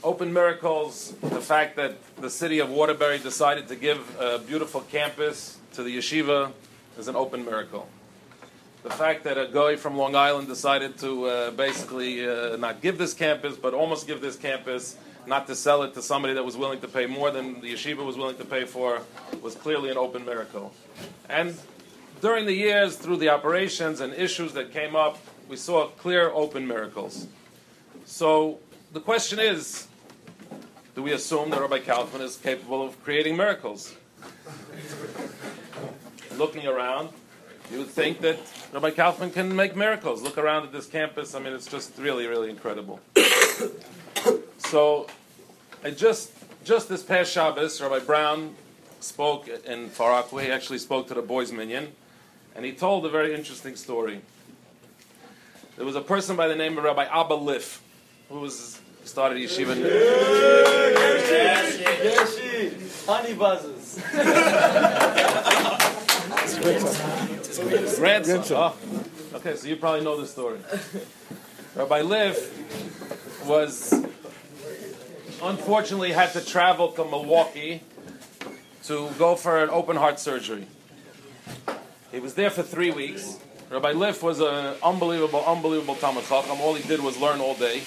Open 0.03 0.31
miracles, 0.31 1.13
the 1.21 1.41
fact 1.41 1.75
that 1.75 1.97
the 2.15 2.29
city 2.29 2.59
of 2.59 2.69
Waterbury 2.69 3.19
decided 3.19 3.67
to 3.67 3.75
give 3.75 4.17
a 4.19 4.39
beautiful 4.39 4.81
campus 4.81 5.57
to 5.73 5.83
the 5.83 5.97
yeshiva 5.97 6.51
is 6.97 7.07
an 7.07 7.15
open 7.15 7.43
miracle. 7.43 7.87
The 8.81 8.89
fact 8.89 9.25
that 9.25 9.37
a 9.37 9.47
guy 9.51 9.75
from 9.75 9.97
Long 9.97 10.15
Island 10.15 10.47
decided 10.47 10.97
to 10.99 11.25
uh, 11.25 11.51
basically 11.51 12.27
uh, 12.27 12.55
not 12.55 12.81
give 12.81 12.97
this 12.97 13.13
campus, 13.13 13.57
but 13.57 13.73
almost 13.73 14.07
give 14.07 14.21
this 14.21 14.37
campus, 14.37 14.95
not 15.27 15.47
to 15.47 15.55
sell 15.55 15.83
it 15.83 15.93
to 15.95 16.01
somebody 16.01 16.33
that 16.35 16.45
was 16.45 16.55
willing 16.55 16.79
to 16.79 16.87
pay 16.87 17.05
more 17.05 17.29
than 17.29 17.59
the 17.59 17.73
yeshiva 17.73 18.05
was 18.05 18.15
willing 18.15 18.37
to 18.37 18.45
pay 18.45 18.63
for, 18.63 19.01
was 19.41 19.55
clearly 19.55 19.89
an 19.89 19.97
open 19.97 20.25
miracle. 20.25 20.73
And 21.27 21.57
during 22.21 22.45
the 22.45 22.53
years, 22.53 22.95
through 22.95 23.17
the 23.17 23.29
operations 23.29 23.99
and 23.99 24.13
issues 24.13 24.53
that 24.53 24.71
came 24.71 24.95
up, 24.95 25.17
we 25.49 25.57
saw 25.57 25.87
clear 25.87 26.29
open 26.29 26.65
miracles. 26.65 27.27
So 28.05 28.59
the 28.93 29.01
question 29.01 29.39
is 29.39 29.87
do 30.95 31.03
we 31.03 31.11
assume 31.11 31.49
that 31.49 31.59
Rabbi 31.59 31.79
Kaufman 31.79 32.21
is 32.21 32.37
capable 32.37 32.81
of 32.81 33.01
creating 33.03 33.35
miracles? 33.35 33.93
Looking 36.37 36.65
around, 36.65 37.09
you 37.71 37.79
would 37.79 37.87
think 37.87 38.21
that 38.21 38.39
Rabbi 38.73 38.91
Kaufman 38.91 39.31
can 39.31 39.55
make 39.55 39.75
miracles. 39.75 40.21
Look 40.21 40.37
around 40.37 40.63
at 40.63 40.71
this 40.71 40.87
campus. 40.87 41.35
I 41.35 41.39
mean, 41.39 41.53
it's 41.53 41.67
just 41.67 41.97
really, 41.97 42.25
really 42.27 42.49
incredible. 42.49 42.99
so, 44.57 45.07
I 45.83 45.91
just 45.91 46.31
just 46.63 46.89
this 46.89 47.03
past 47.03 47.31
Shabbos, 47.31 47.81
Rabbi 47.81 47.99
Brown 47.99 48.55
spoke 48.99 49.47
in 49.47 49.89
Far 49.89 50.11
Rockaway. 50.11 50.45
He 50.45 50.51
actually 50.51 50.79
spoke 50.79 51.07
to 51.07 51.13
the 51.13 51.21
boys' 51.21 51.51
minyan, 51.51 51.93
and 52.55 52.65
he 52.65 52.73
told 52.73 53.05
a 53.05 53.09
very 53.09 53.33
interesting 53.33 53.75
story. 53.75 54.21
There 55.77 55.85
was 55.85 55.95
a 55.95 56.01
person 56.01 56.35
by 56.35 56.47
the 56.47 56.55
name 56.55 56.77
of 56.77 56.83
Rabbi 56.83 57.05
Abba 57.05 57.35
Liff, 57.35 57.81
who 58.27 58.41
was 58.41 58.81
started 59.05 59.37
yeshiva. 59.37 59.75
Honey 63.07 63.33
buzzes. 63.33 64.03
Grandson. 67.97 68.43
Oh. 68.51 68.75
Okay, 69.35 69.55
so 69.55 69.67
you 69.67 69.75
probably 69.75 70.03
know 70.03 70.19
the 70.19 70.27
story. 70.27 70.59
Rabbi 71.75 72.01
Liff 72.01 73.45
was 73.47 73.93
unfortunately 75.41 76.11
had 76.11 76.33
to 76.33 76.45
travel 76.45 76.91
to 76.93 77.05
Milwaukee 77.05 77.81
to 78.83 79.09
go 79.17 79.35
for 79.35 79.63
an 79.63 79.69
open 79.69 79.95
heart 79.95 80.19
surgery. 80.19 80.67
He 82.11 82.19
was 82.19 82.33
there 82.33 82.49
for 82.49 82.63
three 82.63 82.91
weeks. 82.91 83.37
Rabbi 83.69 83.91
Liff 83.91 84.23
was 84.23 84.39
an 84.39 84.75
unbelievable, 84.81 85.43
unbelievable 85.45 85.95
Talmid 85.95 86.27
Chacham. 86.27 86.59
All 86.59 86.73
he 86.73 86.87
did 86.87 87.01
was 87.01 87.19
learn 87.19 87.39
all 87.39 87.53
day. 87.53 87.83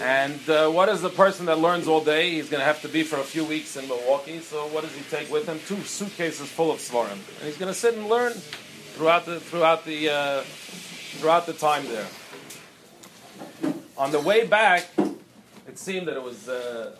And 0.00 0.48
uh, 0.48 0.70
what 0.70 0.88
is 0.88 1.02
the 1.02 1.08
person 1.10 1.46
that 1.46 1.58
learns 1.58 1.86
all 1.86 2.02
day? 2.02 2.30
He's 2.30 2.48
going 2.48 2.60
to 2.60 2.64
have 2.64 2.82
to 2.82 2.88
be 2.88 3.04
for 3.04 3.16
a 3.16 3.24
few 3.24 3.44
weeks 3.44 3.76
in 3.76 3.86
Milwaukee. 3.86 4.40
So 4.40 4.66
what 4.68 4.82
does 4.82 4.94
he 4.94 5.02
take 5.04 5.30
with 5.30 5.46
him? 5.46 5.60
Two 5.68 5.80
suitcases 5.82 6.48
full 6.48 6.72
of 6.72 6.78
sforim, 6.78 7.12
and 7.12 7.46
he's 7.46 7.56
going 7.56 7.72
to 7.72 7.78
sit 7.78 7.94
and 7.94 8.08
learn 8.08 8.32
throughout 8.32 9.24
the 9.24 9.38
throughout 9.38 9.84
the 9.84 10.10
uh, 10.10 10.40
throughout 11.18 11.46
the 11.46 11.52
time 11.52 11.86
there. 11.86 12.06
On 13.96 14.10
the 14.10 14.20
way 14.20 14.46
back, 14.46 14.88
it 15.68 15.78
seemed 15.78 16.08
that 16.08 16.16
it 16.16 16.22
was. 16.22 16.48
Uh, 16.48 16.96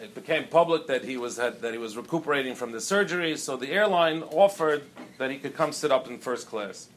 it 0.00 0.16
became 0.16 0.48
public 0.48 0.88
that 0.88 1.04
he 1.04 1.16
was 1.16 1.36
had, 1.36 1.60
that 1.60 1.72
he 1.72 1.78
was 1.78 1.96
recuperating 1.96 2.56
from 2.56 2.72
the 2.72 2.80
surgery. 2.80 3.36
So 3.36 3.56
the 3.56 3.70
airline 3.70 4.24
offered 4.24 4.82
that 5.18 5.30
he 5.30 5.38
could 5.38 5.54
come 5.54 5.70
sit 5.70 5.92
up 5.92 6.08
in 6.08 6.18
first 6.18 6.48
class. 6.48 6.88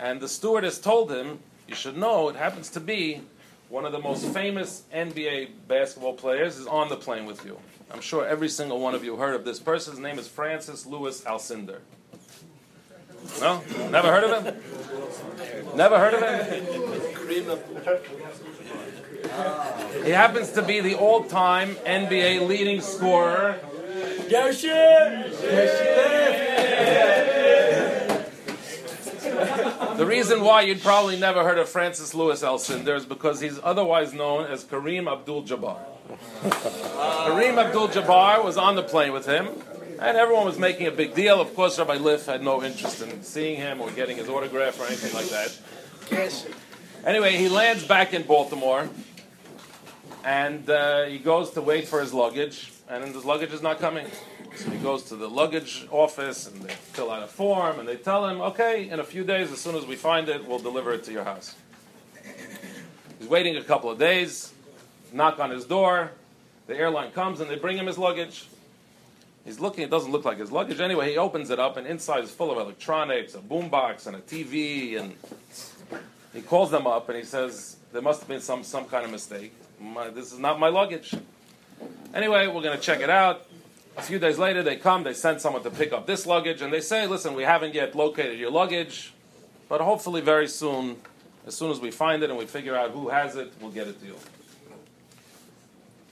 And 0.00 0.20
the 0.20 0.26
stewardess 0.26 0.80
told 0.80 1.12
him, 1.12 1.38
"You 1.68 1.76
should 1.76 1.96
know 1.96 2.28
it 2.28 2.34
happens 2.34 2.70
to 2.70 2.80
be 2.80 3.20
one 3.68 3.84
of 3.84 3.92
the 3.92 3.98
most 3.98 4.26
famous 4.28 4.82
NBA 4.94 5.50
basketball 5.66 6.14
players 6.14 6.56
is 6.56 6.66
on 6.66 6.88
the 6.88 6.96
plane 6.96 7.26
with 7.26 7.44
you. 7.44 7.58
I'm 7.90 8.00
sure 8.00 8.26
every 8.26 8.48
single 8.48 8.80
one 8.80 8.94
of 8.94 9.04
you 9.04 9.16
heard 9.16 9.34
of 9.34 9.44
this 9.44 9.60
person. 9.60 9.92
His 9.92 10.00
name 10.00 10.18
is 10.18 10.26
Francis 10.26 10.86
Lewis 10.86 11.22
Alcindor. 11.22 11.80
No? 13.40 13.62
Never 13.90 14.08
heard 14.08 14.24
of 14.24 14.44
him? 14.44 15.76
Never 15.76 15.98
heard 15.98 16.14
of 16.14 16.22
him? 16.22 16.44
He 20.04 20.10
happens 20.10 20.52
to 20.52 20.62
be 20.62 20.80
the 20.80 20.94
all 20.94 21.24
time 21.24 21.74
NBA 21.76 22.46
leading 22.46 22.80
scorer. 22.80 23.58
The 29.78 30.06
reason 30.06 30.42
why 30.42 30.62
you'd 30.62 30.82
probably 30.82 31.18
never 31.18 31.44
heard 31.44 31.58
of 31.58 31.68
Francis 31.68 32.14
Lewis 32.14 32.42
Alcindor 32.42 32.96
is 32.96 33.04
because 33.04 33.40
he's 33.40 33.58
otherwise 33.62 34.12
known 34.12 34.44
as 34.44 34.64
Kareem 34.64 35.10
Abdul 35.10 35.44
Jabbar. 35.44 35.78
Kareem 36.42 37.64
Abdul 37.64 37.88
Jabbar 37.88 38.44
was 38.44 38.56
on 38.56 38.76
the 38.76 38.82
plane 38.82 39.12
with 39.12 39.26
him, 39.26 39.48
and 40.00 40.16
everyone 40.16 40.46
was 40.46 40.58
making 40.58 40.86
a 40.86 40.90
big 40.90 41.14
deal. 41.14 41.40
Of 41.40 41.54
course, 41.54 41.78
Rabbi 41.78 41.96
Liff 41.96 42.26
had 42.26 42.42
no 42.42 42.62
interest 42.62 43.02
in 43.02 43.22
seeing 43.22 43.56
him 43.56 43.80
or 43.80 43.90
getting 43.92 44.16
his 44.16 44.28
autograph 44.28 44.80
or 44.80 44.86
anything 44.86 45.12
like 45.14 45.28
that. 45.28 45.56
Anyway, 47.04 47.36
he 47.36 47.48
lands 47.48 47.84
back 47.84 48.14
in 48.14 48.22
Baltimore, 48.24 48.88
and 50.24 50.68
uh, 50.68 51.04
he 51.04 51.18
goes 51.18 51.50
to 51.52 51.60
wait 51.60 51.86
for 51.86 52.00
his 52.00 52.12
luggage, 52.12 52.72
and 52.88 53.04
his 53.04 53.24
luggage 53.24 53.52
is 53.52 53.62
not 53.62 53.78
coming. 53.78 54.06
So 54.58 54.70
he 54.70 54.78
goes 54.78 55.04
to 55.04 55.14
the 55.14 55.28
luggage 55.28 55.86
office 55.92 56.48
and 56.48 56.60
they 56.62 56.74
fill 56.74 57.12
out 57.12 57.22
a 57.22 57.28
form 57.28 57.78
and 57.78 57.88
they 57.88 57.94
tell 57.94 58.26
him, 58.26 58.40
okay, 58.40 58.88
in 58.90 58.98
a 58.98 59.04
few 59.04 59.22
days, 59.22 59.52
as 59.52 59.60
soon 59.60 59.76
as 59.76 59.86
we 59.86 59.94
find 59.94 60.28
it, 60.28 60.44
we'll 60.48 60.58
deliver 60.58 60.92
it 60.92 61.04
to 61.04 61.12
your 61.12 61.22
house. 61.22 61.54
He's 63.20 63.28
waiting 63.28 63.56
a 63.56 63.62
couple 63.62 63.88
of 63.88 64.00
days, 64.00 64.52
knock 65.12 65.38
on 65.38 65.50
his 65.50 65.64
door, 65.64 66.10
the 66.66 66.76
airline 66.76 67.12
comes 67.12 67.38
and 67.38 67.48
they 67.48 67.54
bring 67.54 67.78
him 67.78 67.86
his 67.86 67.98
luggage. 67.98 68.48
He's 69.44 69.60
looking, 69.60 69.84
it 69.84 69.90
doesn't 69.90 70.10
look 70.10 70.24
like 70.24 70.38
his 70.38 70.50
luggage. 70.50 70.80
Anyway, 70.80 71.08
he 71.08 71.18
opens 71.18 71.50
it 71.50 71.60
up 71.60 71.76
and 71.76 71.86
inside 71.86 72.24
is 72.24 72.32
full 72.32 72.50
of 72.50 72.58
electronics, 72.58 73.36
a 73.36 73.38
boombox 73.38 74.08
and 74.08 74.16
a 74.16 74.20
TV 74.20 74.98
and 74.98 75.14
he 76.34 76.42
calls 76.42 76.72
them 76.72 76.84
up 76.84 77.08
and 77.08 77.16
he 77.16 77.24
says, 77.24 77.76
there 77.92 78.02
must 78.02 78.22
have 78.22 78.28
been 78.28 78.40
some, 78.40 78.64
some 78.64 78.86
kind 78.86 79.04
of 79.04 79.12
mistake. 79.12 79.54
My, 79.80 80.10
this 80.10 80.32
is 80.32 80.40
not 80.40 80.58
my 80.58 80.68
luggage. 80.68 81.14
Anyway, 82.12 82.48
we're 82.48 82.62
going 82.62 82.76
to 82.76 82.82
check 82.82 83.00
it 83.00 83.10
out. 83.10 83.47
A 83.98 84.02
few 84.02 84.20
days 84.20 84.38
later, 84.38 84.62
they 84.62 84.76
come, 84.76 85.02
they 85.02 85.12
send 85.12 85.40
someone 85.40 85.64
to 85.64 85.70
pick 85.70 85.92
up 85.92 86.06
this 86.06 86.24
luggage, 86.24 86.62
and 86.62 86.72
they 86.72 86.80
say, 86.80 87.08
listen, 87.08 87.34
we 87.34 87.42
haven't 87.42 87.74
yet 87.74 87.96
located 87.96 88.38
your 88.38 88.50
luggage, 88.50 89.12
but 89.68 89.80
hopefully 89.80 90.20
very 90.20 90.46
soon, 90.46 90.96
as 91.48 91.56
soon 91.56 91.72
as 91.72 91.80
we 91.80 91.90
find 91.90 92.22
it 92.22 92.30
and 92.30 92.38
we 92.38 92.46
figure 92.46 92.76
out 92.76 92.92
who 92.92 93.08
has 93.08 93.34
it, 93.34 93.52
we'll 93.60 93.72
get 93.72 93.88
it 93.88 94.00
to 94.00 94.06
you. 94.06 94.14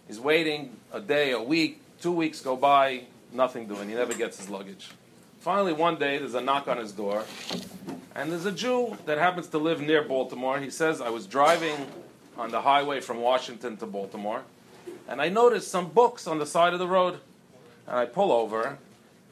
He's 0.08 0.18
waiting 0.18 0.76
a 0.92 1.00
day, 1.00 1.30
a 1.30 1.40
week, 1.40 1.80
two 2.00 2.10
weeks 2.10 2.40
go 2.40 2.56
by, 2.56 3.04
nothing 3.32 3.68
doing. 3.68 3.88
He 3.88 3.94
never 3.94 4.14
gets 4.14 4.38
his 4.38 4.50
luggage. 4.50 4.90
Finally, 5.38 5.72
one 5.72 5.96
day, 5.96 6.18
there's 6.18 6.34
a 6.34 6.40
knock 6.40 6.66
on 6.66 6.78
his 6.78 6.90
door, 6.90 7.22
and 8.16 8.32
there's 8.32 8.46
a 8.46 8.52
Jew 8.52 8.98
that 9.06 9.18
happens 9.18 9.46
to 9.48 9.58
live 9.58 9.80
near 9.80 10.02
Baltimore. 10.02 10.58
He 10.58 10.70
says, 10.70 11.00
I 11.00 11.10
was 11.10 11.24
driving 11.24 11.86
on 12.36 12.50
the 12.50 12.62
highway 12.62 13.00
from 13.00 13.20
Washington 13.20 13.76
to 13.76 13.86
Baltimore, 13.86 14.42
and 15.08 15.22
I 15.22 15.28
noticed 15.28 15.68
some 15.70 15.88
books 15.88 16.26
on 16.26 16.40
the 16.40 16.46
side 16.46 16.72
of 16.72 16.80
the 16.80 16.88
road. 16.88 17.20
And 17.86 17.96
I 17.96 18.06
pull 18.06 18.32
over, 18.32 18.78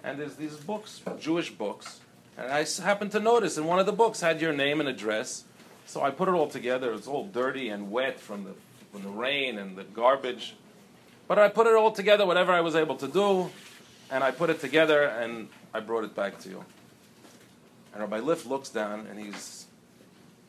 and 0.03 0.19
there's 0.19 0.37
these 0.37 0.57
books, 0.57 1.01
Jewish 1.19 1.51
books, 1.51 2.01
and 2.37 2.51
I 2.51 2.65
happened 2.83 3.13
to 3.13 3.21
notice, 3.21 3.57
in 3.59 3.65
one 3.65 3.79
of 3.79 3.87
the 3.87 3.93
books 3.93 4.21
had 4.21 4.41
your 4.41 4.53
name 4.53 4.81
and 4.81 4.89
address. 4.89 5.45
So 5.87 6.03
I 6.03 6.11
put 6.11 6.29
it 6.29 6.33
all 6.33 6.49
together. 6.49 6.93
It's 6.93 7.07
all 7.07 7.27
dirty 7.27 7.69
and 7.69 7.91
wet 7.91 8.19
from 8.19 8.45
the, 8.45 8.55
from 8.91 9.03
the 9.03 9.11
rain 9.11 9.59
and 9.59 9.77
the 9.77 9.85
garbage. 9.85 10.57
But 11.29 11.39
I 11.39 11.49
put 11.49 11.67
it 11.67 11.75
all 11.75 11.93
together, 11.93 12.27
whatever 12.27 12.53
I 12.53 12.61
was 12.61 12.75
able 12.75 12.97
to 12.97 13.09
do. 13.09 13.51
and 14.11 14.23
I 14.23 14.31
put 14.31 14.51
it 14.51 14.61
together 14.61 15.05
and 15.05 15.49
I 15.73 15.81
brought 15.81 16.05
it 16.05 16.15
back 16.15 16.39
to 16.41 16.49
you. 16.49 16.65
And 17.93 18.01
Rabbi 18.01 18.21
Lift 18.21 18.47
looks 18.47 18.69
down 18.69 19.07
and 19.11 19.19
he's 19.19 19.67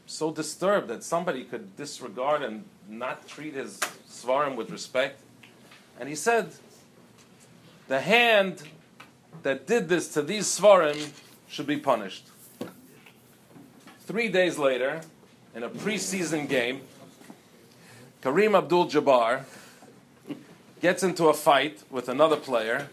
so 0.06 0.32
disturbed 0.32 0.88
that 0.89 1.04
somebody 1.04 1.44
could 1.44 1.76
disregard 1.78 2.44
and 2.44 2.63
not 2.88 3.28
treat 3.28 3.54
his 3.54 3.80
sforim 4.10 4.56
with 4.56 4.70
respect. 4.70 5.22
And 6.00 6.10
he 6.10 6.15
said, 6.15 6.52
the 7.88 8.02
hand 8.02 8.63
that 9.43 9.67
did 9.67 9.89
this 9.89 10.13
to 10.13 10.21
these 10.21 10.45
sforim 10.45 11.12
should 11.48 11.67
be 11.67 11.78
punished. 11.78 12.28
Three 14.02 14.30
days 14.30 14.58
later, 14.58 15.02
in 15.56 15.63
a 15.63 15.69
preseason 15.69 16.48
game, 16.50 16.82
Kareem 18.21 18.58
Abdul 18.58 18.88
Jabbar 18.88 19.43
gets 20.82 21.04
into 21.04 21.28
a 21.28 21.34
fight 21.34 21.84
with 21.89 22.10
another 22.10 22.36
player. 22.36 22.89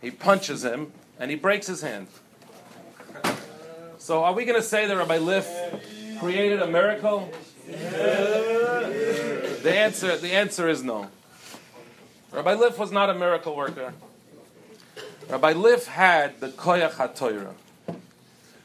He 0.00 0.10
punches 0.10 0.64
him 0.64 0.92
and 1.18 1.30
he 1.30 1.36
breaks 1.36 1.66
his 1.66 1.82
hand. 1.82 2.08
So, 3.98 4.24
are 4.24 4.32
we 4.32 4.44
going 4.44 4.60
to 4.60 4.66
say 4.66 4.86
that 4.86 4.96
Rabbi 4.96 5.18
Liff 5.18 5.46
created 6.18 6.62
a 6.62 6.66
miracle? 6.66 7.30
The 9.62 9.72
answer, 9.72 10.16
the 10.16 10.32
answer 10.32 10.68
is 10.68 10.82
no. 10.82 11.10
Rabbi 12.32 12.54
Liff 12.54 12.78
was 12.78 12.92
not 12.92 13.10
a 13.10 13.14
miracle 13.14 13.56
worker. 13.56 13.92
Rabbi 15.28 15.52
Liff 15.52 15.86
had 15.86 16.40
the 16.40 16.48
koyach 16.48 16.92
HaTorah. 16.92 17.54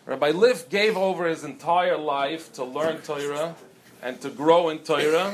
Rabbi 0.06 0.32
Liff 0.32 0.69
gave 0.69 0.95
over 0.95 1.28
his 1.28 1.43
entire 1.43 1.97
life 1.97 2.54
to 2.54 2.63
learn 2.63 3.01
Torah 3.01 3.56
and 4.04 4.21
to 4.21 4.30
grow 4.30 4.69
in 4.69 4.80
Torah. 4.80 5.34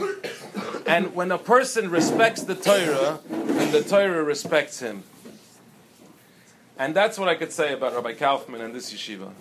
And 0.85 1.13
when 1.13 1.31
a 1.31 1.37
person 1.37 1.89
respects 1.89 2.43
the 2.43 2.55
Torah, 2.55 3.19
then 3.29 3.71
the 3.73 3.83
Torah 3.83 4.23
respects 4.23 4.79
him. 4.79 5.03
And 6.77 6.95
that's 6.95 7.19
what 7.19 7.27
I 7.27 7.35
could 7.35 7.51
say 7.51 7.73
about 7.73 7.93
Rabbi 7.93 8.13
Kaufman 8.13 8.61
and 8.61 8.73
this 8.73 8.93
yeshiva. 8.93 9.31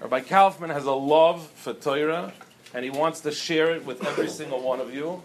Rabbi 0.00 0.20
Kaufman 0.20 0.68
has 0.70 0.84
a 0.84 0.92
love 0.92 1.46
for 1.54 1.72
Torah, 1.72 2.34
and 2.74 2.84
he 2.84 2.90
wants 2.90 3.20
to 3.20 3.32
share 3.32 3.74
it 3.74 3.84
with 3.84 4.04
every 4.04 4.28
single 4.28 4.60
one 4.60 4.80
of 4.80 4.94
you. 4.94 5.22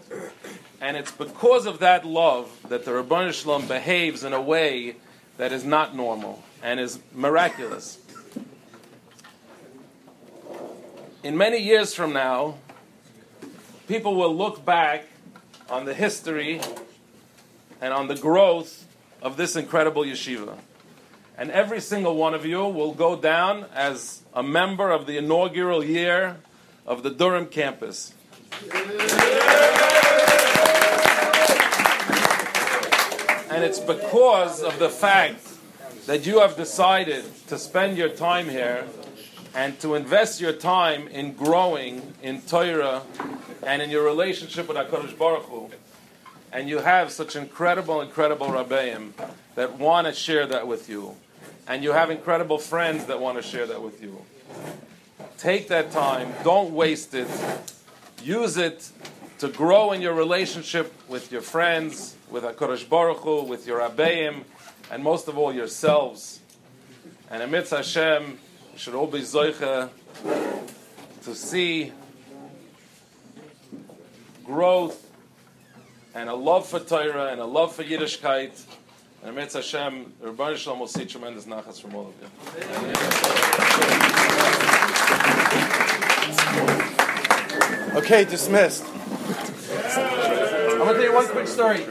And 0.80 0.96
it's 0.96 1.12
because 1.12 1.66
of 1.66 1.80
that 1.80 2.06
love 2.06 2.50
that 2.68 2.84
the 2.84 2.90
Ribbono 2.90 3.32
Shel 3.32 3.60
Olam 3.60 3.68
behaves 3.68 4.24
in 4.24 4.32
a 4.32 4.40
way 4.40 4.96
that 5.36 5.52
is 5.52 5.64
not 5.64 5.94
normal 5.94 6.42
and 6.62 6.80
is 6.80 6.98
miraculous. 7.14 7.98
In 11.22 11.36
many 11.36 11.58
years 11.58 11.94
from 11.94 12.12
now, 12.12 12.56
people 13.86 14.16
will 14.16 14.34
look 14.34 14.64
back 14.64 15.06
on 15.70 15.84
the 15.84 15.94
history 15.94 16.60
and 17.80 17.92
on 17.92 18.08
the 18.08 18.16
growth 18.16 18.86
of 19.20 19.36
this 19.36 19.54
incredible 19.56 20.02
yeshiva. 20.02 20.56
And 21.38 21.50
every 21.50 21.80
single 21.80 22.16
one 22.16 22.34
of 22.34 22.44
you 22.44 22.64
will 22.64 22.92
go 22.92 23.16
down 23.16 23.66
as 23.74 24.22
a 24.34 24.42
member 24.42 24.90
of 24.90 25.06
the 25.06 25.16
inaugural 25.16 25.84
year 25.84 26.36
of 26.86 27.02
the 27.02 27.10
Durham 27.10 27.46
campus. 27.46 28.14
And 33.50 33.64
it's 33.64 33.78
because 33.78 34.62
of 34.62 34.78
the 34.78 34.88
fact 34.88 35.46
that 36.06 36.26
you 36.26 36.40
have 36.40 36.56
decided 36.56 37.24
to 37.46 37.58
spend 37.58 37.96
your 37.96 38.08
time 38.08 38.48
here 38.48 38.86
and 39.54 39.78
to 39.80 39.94
invest 39.94 40.40
your 40.40 40.52
time 40.52 41.06
in 41.08 41.34
growing 41.34 42.14
in 42.22 42.40
Torah 42.40 43.02
and 43.62 43.82
in 43.82 43.90
your 43.90 44.04
relationship 44.04 44.68
with 44.68 44.76
HaKadosh 44.76 45.16
Baruch 45.18 45.44
Hu. 45.44 45.70
And 46.52 46.68
you 46.68 46.78
have 46.78 47.12
such 47.12 47.36
incredible, 47.36 48.00
incredible 48.00 48.48
Rabbeim 48.48 49.12
that 49.54 49.78
want 49.78 50.06
to 50.06 50.12
share 50.12 50.46
that 50.46 50.66
with 50.66 50.88
you. 50.88 51.16
And 51.68 51.84
you 51.84 51.92
have 51.92 52.10
incredible 52.10 52.58
friends 52.58 53.04
that 53.06 53.20
want 53.20 53.36
to 53.36 53.42
share 53.42 53.66
that 53.66 53.82
with 53.82 54.02
you. 54.02 54.22
Take 55.42 55.66
that 55.68 55.90
time, 55.90 56.32
don't 56.44 56.72
waste 56.72 57.14
it. 57.14 57.26
Use 58.22 58.56
it 58.56 58.88
to 59.40 59.48
grow 59.48 59.90
in 59.90 60.00
your 60.00 60.14
relationship 60.14 60.94
with 61.08 61.32
your 61.32 61.40
friends, 61.40 62.14
with 62.30 62.44
HaKadosh 62.44 62.88
Baruch 62.88 63.18
Hu, 63.24 63.42
with 63.42 63.66
your 63.66 63.80
Rabbeim, 63.80 64.44
and 64.88 65.02
most 65.02 65.26
of 65.26 65.36
all 65.36 65.52
yourselves. 65.52 66.38
And 67.28 67.42
amidst 67.42 67.72
Hashem, 67.72 68.38
we 68.72 68.78
should 68.78 68.94
all 68.94 69.08
be 69.08 69.18
zoicha 69.18 69.88
to 71.22 71.34
see 71.34 71.90
growth 74.44 75.10
and 76.14 76.28
a 76.28 76.34
love 76.36 76.68
for 76.68 76.78
Torah 76.78 77.32
and 77.32 77.40
a 77.40 77.46
love 77.46 77.74
for 77.74 77.82
Yiddishkeit. 77.82 78.62
And 79.22 79.30
amidst 79.30 79.54
Hashem, 79.54 80.14
the 80.20 80.30
Rebbeinu 80.32 80.56
Shalom 80.56 80.80
will 80.80 80.88
see 80.88 81.04
tremendous 81.04 81.44
nachas 81.44 81.80
from 81.80 81.94
all 81.94 82.08
of 82.08 82.14
you. 82.20 82.26
Okay, 87.98 88.24
dismissed. 88.24 88.84
I'm 88.84 90.78
gonna 90.78 90.94
tell 90.94 91.02
you 91.04 91.14
one 91.14 91.28
quick 91.28 91.46
story. 91.46 91.84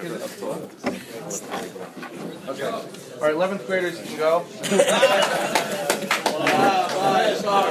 Okay. 2.50 2.66
All 2.66 2.84
right, 3.22 3.34
11th 3.34 3.66
graders, 3.66 3.98
you 3.98 4.06
can 4.08 4.18
go. 4.18 4.46
Rabbi 6.42 7.36
Sharp, 7.40 7.70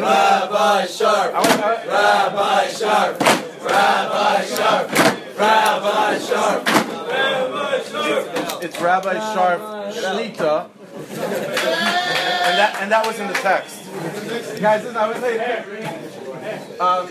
Rabbi 0.00 0.86
Sharp, 0.86 1.34
Rabbi 1.34 2.66
Sharp, 2.68 3.20
Rabbi 3.62 4.44
Sharp, 4.46 4.90
Rabbi 5.38 6.18
Sharp, 6.18 6.66
Rabbi 6.66 7.82
Sharp. 7.82 8.45
It's 8.66 8.80
Rabbi 8.80 9.14
Sharp 9.32 9.60
Shlita. 9.94 10.68
And 10.98 12.58
that, 12.58 12.76
and 12.80 12.90
that 12.90 13.06
was 13.06 13.20
in 13.20 13.28
the 13.28 13.34
text. 13.34 13.84
Guys, 14.60 14.82
listen, 14.82 14.96
I 14.96 15.06
was. 15.06 15.18
Um, 16.80 17.08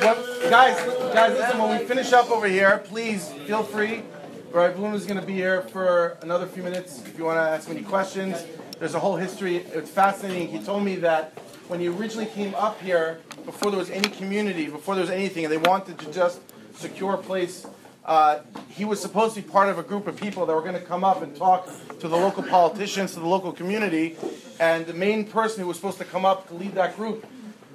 well, 0.00 0.48
guys, 0.48 1.12
guys, 1.12 1.38
listen. 1.38 1.58
When 1.58 1.78
we 1.78 1.84
finish 1.84 2.14
up 2.14 2.30
over 2.30 2.48
here, 2.48 2.78
please 2.86 3.28
feel 3.46 3.62
free. 3.62 4.04
Rabbi 4.52 4.74
Bloom 4.74 4.94
is 4.94 5.04
going 5.04 5.20
to 5.20 5.26
be 5.26 5.34
here 5.34 5.60
for 5.60 6.16
another 6.22 6.46
few 6.46 6.62
minutes. 6.62 7.02
If 7.04 7.18
you 7.18 7.24
want 7.26 7.36
to 7.36 7.42
ask 7.42 7.68
any 7.68 7.82
questions, 7.82 8.42
there's 8.78 8.94
a 8.94 8.98
whole 8.98 9.16
history. 9.16 9.58
It's 9.58 9.90
fascinating. 9.90 10.48
He 10.48 10.64
told 10.64 10.82
me 10.82 10.96
that 10.96 11.38
when 11.68 11.78
he 11.78 11.88
originally 11.88 12.24
came 12.24 12.54
up 12.54 12.80
here, 12.80 13.20
before 13.44 13.70
there 13.70 13.78
was 13.78 13.90
any 13.90 14.08
community, 14.08 14.68
before 14.68 14.94
there 14.94 15.02
was 15.02 15.10
anything, 15.10 15.44
and 15.44 15.52
they 15.52 15.58
wanted 15.58 15.98
to 15.98 16.10
just 16.10 16.40
secure 16.74 17.12
a 17.12 17.18
place 17.18 17.66
uh, 18.06 18.38
he 18.68 18.84
was 18.84 19.00
supposed 19.00 19.34
to 19.34 19.42
be 19.42 19.48
part 19.48 19.68
of 19.68 19.78
a 19.78 19.82
group 19.82 20.06
of 20.06 20.16
people 20.16 20.46
that 20.46 20.54
were 20.54 20.62
going 20.62 20.74
to 20.74 20.80
come 20.80 21.02
up 21.02 21.22
and 21.22 21.34
talk 21.36 21.68
to 21.98 22.06
the 22.06 22.16
local 22.16 22.42
politicians, 22.44 23.14
to 23.14 23.20
the 23.20 23.26
local 23.26 23.52
community. 23.52 24.16
And 24.60 24.86
the 24.86 24.94
main 24.94 25.26
person 25.26 25.60
who 25.60 25.66
was 25.66 25.76
supposed 25.76 25.98
to 25.98 26.04
come 26.04 26.24
up 26.24 26.46
to 26.48 26.54
lead 26.54 26.74
that 26.74 26.96
group, 26.96 27.26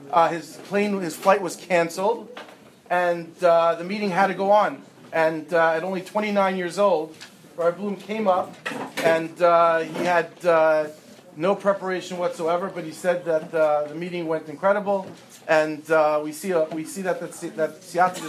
uh, 0.10 0.30
his 0.30 0.58
plane, 0.64 1.00
his 1.02 1.16
flight 1.16 1.42
was 1.42 1.58
canceled, 1.58 2.30
and 2.90 3.32
uh, 3.44 3.76
the 3.76 3.84
meeting 3.84 4.10
had 4.10 4.28
to 4.28 4.34
go 4.34 4.52
on. 4.52 4.82
And 5.12 5.54
uh, 5.54 5.74
at 5.74 5.84
only 5.84 6.02
29 6.02 6.56
years 6.56 6.80
old, 6.80 7.14
Rabbi 7.58 7.78
Bloom 7.78 7.98
came 7.98 8.30
up, 8.30 8.56
and 9.04 9.42
uh, 9.42 9.80
he 9.80 10.06
had 10.06 10.32
no 11.36 11.56
preparation 11.56 12.18
whatsoever. 12.18 12.72
But 12.74 12.86
he 12.86 12.92
said 12.92 13.26
that 13.26 13.52
the 13.52 13.94
meeting 13.96 14.28
went 14.28 14.48
incredible, 14.48 15.12
and 15.50 15.84
we 16.24 16.32
see 16.32 16.54
we 16.72 16.86
see 16.86 17.02
that 17.02 17.20
that, 17.20 17.56
that 17.58 17.82
Siyata 17.82 18.22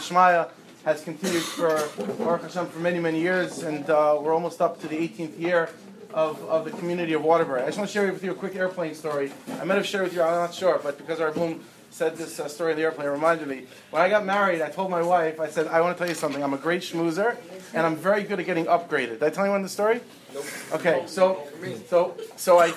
has 0.85 1.03
continued 1.03 1.43
for 1.43 1.89
Baruch 2.19 2.43
Hashem 2.43 2.67
for 2.67 2.81
many, 2.81 2.99
many 2.99 3.21
years, 3.21 3.63
and 3.63 3.89
uh, 3.89 4.19
we're 4.21 4.35
almost 4.35 4.61
up 4.61 4.81
to 4.81 4.89
the 4.89 4.97
18th 4.97 5.39
year 5.39 5.71
of, 6.13 6.43
of 6.49 6.65
the 6.65 6.71
community 6.73 7.13
of 7.13 7.23
Waterbury. 7.23 7.63
I 7.63 7.67
just 7.67 7.79
want 7.79 7.89
to 7.89 7.93
share 7.93 8.13
with 8.13 8.25
you 8.25 8.33
a 8.33 8.35
quick 8.35 8.57
airplane 8.57 8.95
story. 8.95 9.33
I 9.61 9.65
might 9.65 9.77
have 9.77 9.87
shared 9.87 10.05
with 10.05 10.15
you, 10.15 10.23
I'm 10.23 10.33
not 10.33 10.55
sure, 10.55 10.81
but 10.83 10.99
because 10.99 11.21
our 11.21 11.31
boom 11.31 11.65
said 11.91 12.17
this 12.17 12.41
uh, 12.41 12.49
story 12.49 12.73
in 12.73 12.79
the 12.79 12.83
airplane, 12.83 13.07
it 13.07 13.11
reminded 13.11 13.47
me. 13.47 13.67
When 13.91 14.03
I 14.03 14.09
got 14.09 14.25
married, 14.25 14.63
I 14.63 14.71
told 14.71 14.91
my 14.91 15.03
wife, 15.03 15.39
I 15.39 15.49
said, 15.49 15.69
I 15.69 15.81
want 15.83 15.97
to 15.97 15.99
tell 15.99 16.09
you 16.09 16.15
something. 16.15 16.43
I'm 16.43 16.55
a 16.55 16.59
great 16.59 16.83
schmoozer, 16.83 17.37
and 17.75 17.87
I'm 17.87 17.97
very 17.97 18.23
good 18.25 18.41
at 18.41 18.47
getting 18.47 18.65
upgraded. 18.65 19.21
Did 19.21 19.23
I 19.23 19.31
tell 19.31 19.45
anyone 19.45 19.63
the 19.63 19.69
story? 19.69 20.01
Nope. 20.33 20.45
Okay, 20.73 21.03
so, 21.07 21.47
so, 21.89 22.17
so 22.37 22.59
I, 22.59 22.73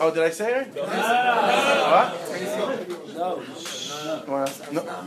oh, 0.00 0.14
did 0.14 0.22
I 0.22 0.30
say 0.30 0.60
it? 0.60 0.74
No. 0.74 0.82
What? 1.96 2.14
No. 3.16 3.42
No, 4.04 4.24
no, 4.26 4.44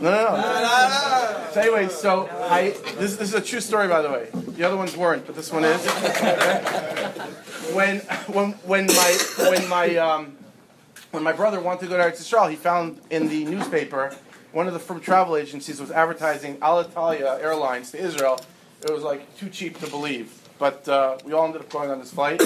no. 0.00 1.48
So 1.52 1.60
anyway, 1.60 1.88
so 1.88 2.28
I 2.50 2.70
this, 2.98 3.16
this 3.16 3.20
is 3.20 3.34
a 3.34 3.40
true 3.40 3.60
story, 3.60 3.88
by 3.88 4.02
the 4.02 4.10
way. 4.10 4.28
The 4.32 4.64
other 4.64 4.76
ones 4.76 4.96
weren't, 4.96 5.26
but 5.26 5.34
this 5.34 5.52
one 5.52 5.64
is. 5.64 5.84
when 7.74 8.00
when 8.26 8.52
when 8.64 8.86
my 8.86 9.18
when 9.48 9.68
my 9.68 9.96
um, 9.96 10.36
when 11.10 11.22
my 11.22 11.32
brother 11.32 11.60
wanted 11.60 11.80
to 11.80 11.86
go 11.86 11.96
to 11.96 12.02
Eretz 12.02 12.20
Yisrael, 12.20 12.50
he 12.50 12.56
found 12.56 13.00
in 13.10 13.28
the 13.28 13.44
newspaper 13.44 14.14
one 14.52 14.66
of 14.68 14.72
the 14.72 14.78
from 14.78 15.00
travel 15.00 15.36
agencies 15.36 15.80
was 15.80 15.90
advertising 15.90 16.56
Alitalia 16.58 17.40
Airlines 17.40 17.90
to 17.90 17.98
Israel. 17.98 18.40
It 18.82 18.90
was 18.90 19.02
like 19.02 19.36
too 19.36 19.48
cheap 19.48 19.78
to 19.80 19.86
believe, 19.88 20.32
but 20.58 20.88
uh, 20.88 21.18
we 21.24 21.32
all 21.32 21.44
ended 21.44 21.62
up 21.62 21.70
going 21.70 21.90
on 21.90 21.98
this 21.98 22.12
flight. 22.12 22.40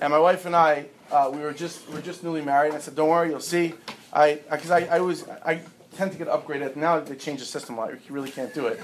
and 0.00 0.10
my 0.10 0.18
wife 0.18 0.46
and 0.46 0.56
I, 0.56 0.86
uh, 1.10 1.30
we 1.32 1.40
were 1.40 1.52
just 1.52 1.86
we 1.88 1.96
were 1.96 2.00
just 2.00 2.22
newly 2.24 2.42
married. 2.42 2.68
And 2.68 2.76
I 2.76 2.80
said, 2.80 2.94
"Don't 2.94 3.08
worry, 3.08 3.30
you'll 3.30 3.40
see." 3.40 3.74
I 4.12 4.40
because 4.50 4.70
I, 4.70 4.80
I 4.84 5.00
was 5.00 5.28
I 5.44 5.60
tend 5.96 6.12
to 6.12 6.18
get 6.18 6.28
upgraded. 6.28 6.76
Now 6.76 7.00
they 7.00 7.14
change 7.14 7.40
the 7.40 7.46
system 7.46 7.76
a 7.76 7.82
lot. 7.82 7.90
You 7.92 8.14
really 8.14 8.30
can't 8.30 8.52
do 8.54 8.66
it. 8.66 8.80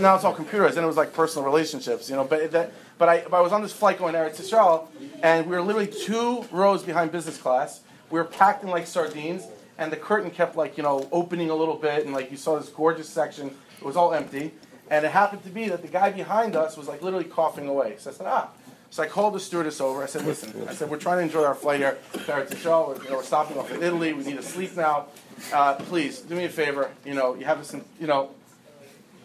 Now 0.00 0.14
it's 0.14 0.24
all 0.24 0.34
computerized. 0.34 0.74
Then 0.74 0.84
it 0.84 0.88
was 0.88 0.96
like 0.96 1.12
personal 1.12 1.44
relationships, 1.44 2.08
you 2.10 2.16
know. 2.16 2.24
But 2.24 2.50
that, 2.52 2.72
but 2.98 3.08
I, 3.08 3.20
but 3.22 3.34
I 3.34 3.40
was 3.40 3.52
on 3.52 3.62
this 3.62 3.72
flight 3.72 3.98
going 3.98 4.14
to 4.14 4.18
Eretz 4.18 4.40
Yisrael, 4.40 4.88
and 5.22 5.46
we 5.46 5.54
were 5.56 5.62
literally 5.62 5.86
two 5.86 6.44
rows 6.50 6.82
behind 6.82 7.12
business 7.12 7.38
class. 7.38 7.80
We 8.10 8.18
were 8.18 8.24
packed 8.24 8.64
in 8.64 8.70
like 8.70 8.86
sardines, 8.86 9.46
and 9.78 9.92
the 9.92 9.96
curtain 9.96 10.30
kept 10.30 10.56
like 10.56 10.76
you 10.76 10.82
know 10.82 11.08
opening 11.12 11.50
a 11.50 11.54
little 11.54 11.76
bit, 11.76 12.04
and 12.04 12.14
like 12.14 12.30
you 12.30 12.36
saw 12.36 12.58
this 12.58 12.68
gorgeous 12.68 13.08
section. 13.08 13.54
It 13.78 13.84
was 13.84 13.96
all 13.96 14.12
empty, 14.12 14.52
and 14.90 15.04
it 15.06 15.10
happened 15.12 15.42
to 15.44 15.50
be 15.50 15.68
that 15.68 15.82
the 15.82 15.88
guy 15.88 16.10
behind 16.10 16.56
us 16.56 16.76
was 16.76 16.88
like 16.88 17.02
literally 17.02 17.24
coughing 17.24 17.68
away. 17.68 17.96
So 17.98 18.10
I 18.10 18.12
said, 18.12 18.26
ah. 18.26 18.48
So 18.92 19.04
I 19.04 19.06
called 19.06 19.34
the 19.34 19.40
stewardess 19.40 19.80
over. 19.80 20.02
I 20.02 20.06
said, 20.06 20.26
listen, 20.26 20.66
I 20.68 20.74
said, 20.74 20.90
we're 20.90 20.98
trying 20.98 21.18
to 21.18 21.22
enjoy 21.22 21.44
our 21.44 21.54
flight 21.54 21.78
here 21.78 21.96
to 22.12 22.18
Eretz. 22.18 22.50
We're, 22.64 23.04
you 23.04 23.10
know, 23.10 23.16
we're 23.18 23.22
stopping 23.22 23.56
off 23.56 23.70
in 23.70 23.84
Italy. 23.84 24.12
We 24.12 24.24
need 24.24 24.36
to 24.36 24.42
sleep 24.42 24.76
now. 24.76 25.06
Uh, 25.52 25.74
please 25.74 26.20
do 26.20 26.34
me 26.34 26.44
a 26.44 26.48
favor. 26.48 26.90
You 27.04 27.14
know, 27.14 27.34
you 27.34 27.44
have 27.44 27.58
this, 27.58 27.74
you 28.00 28.06
know, 28.06 28.30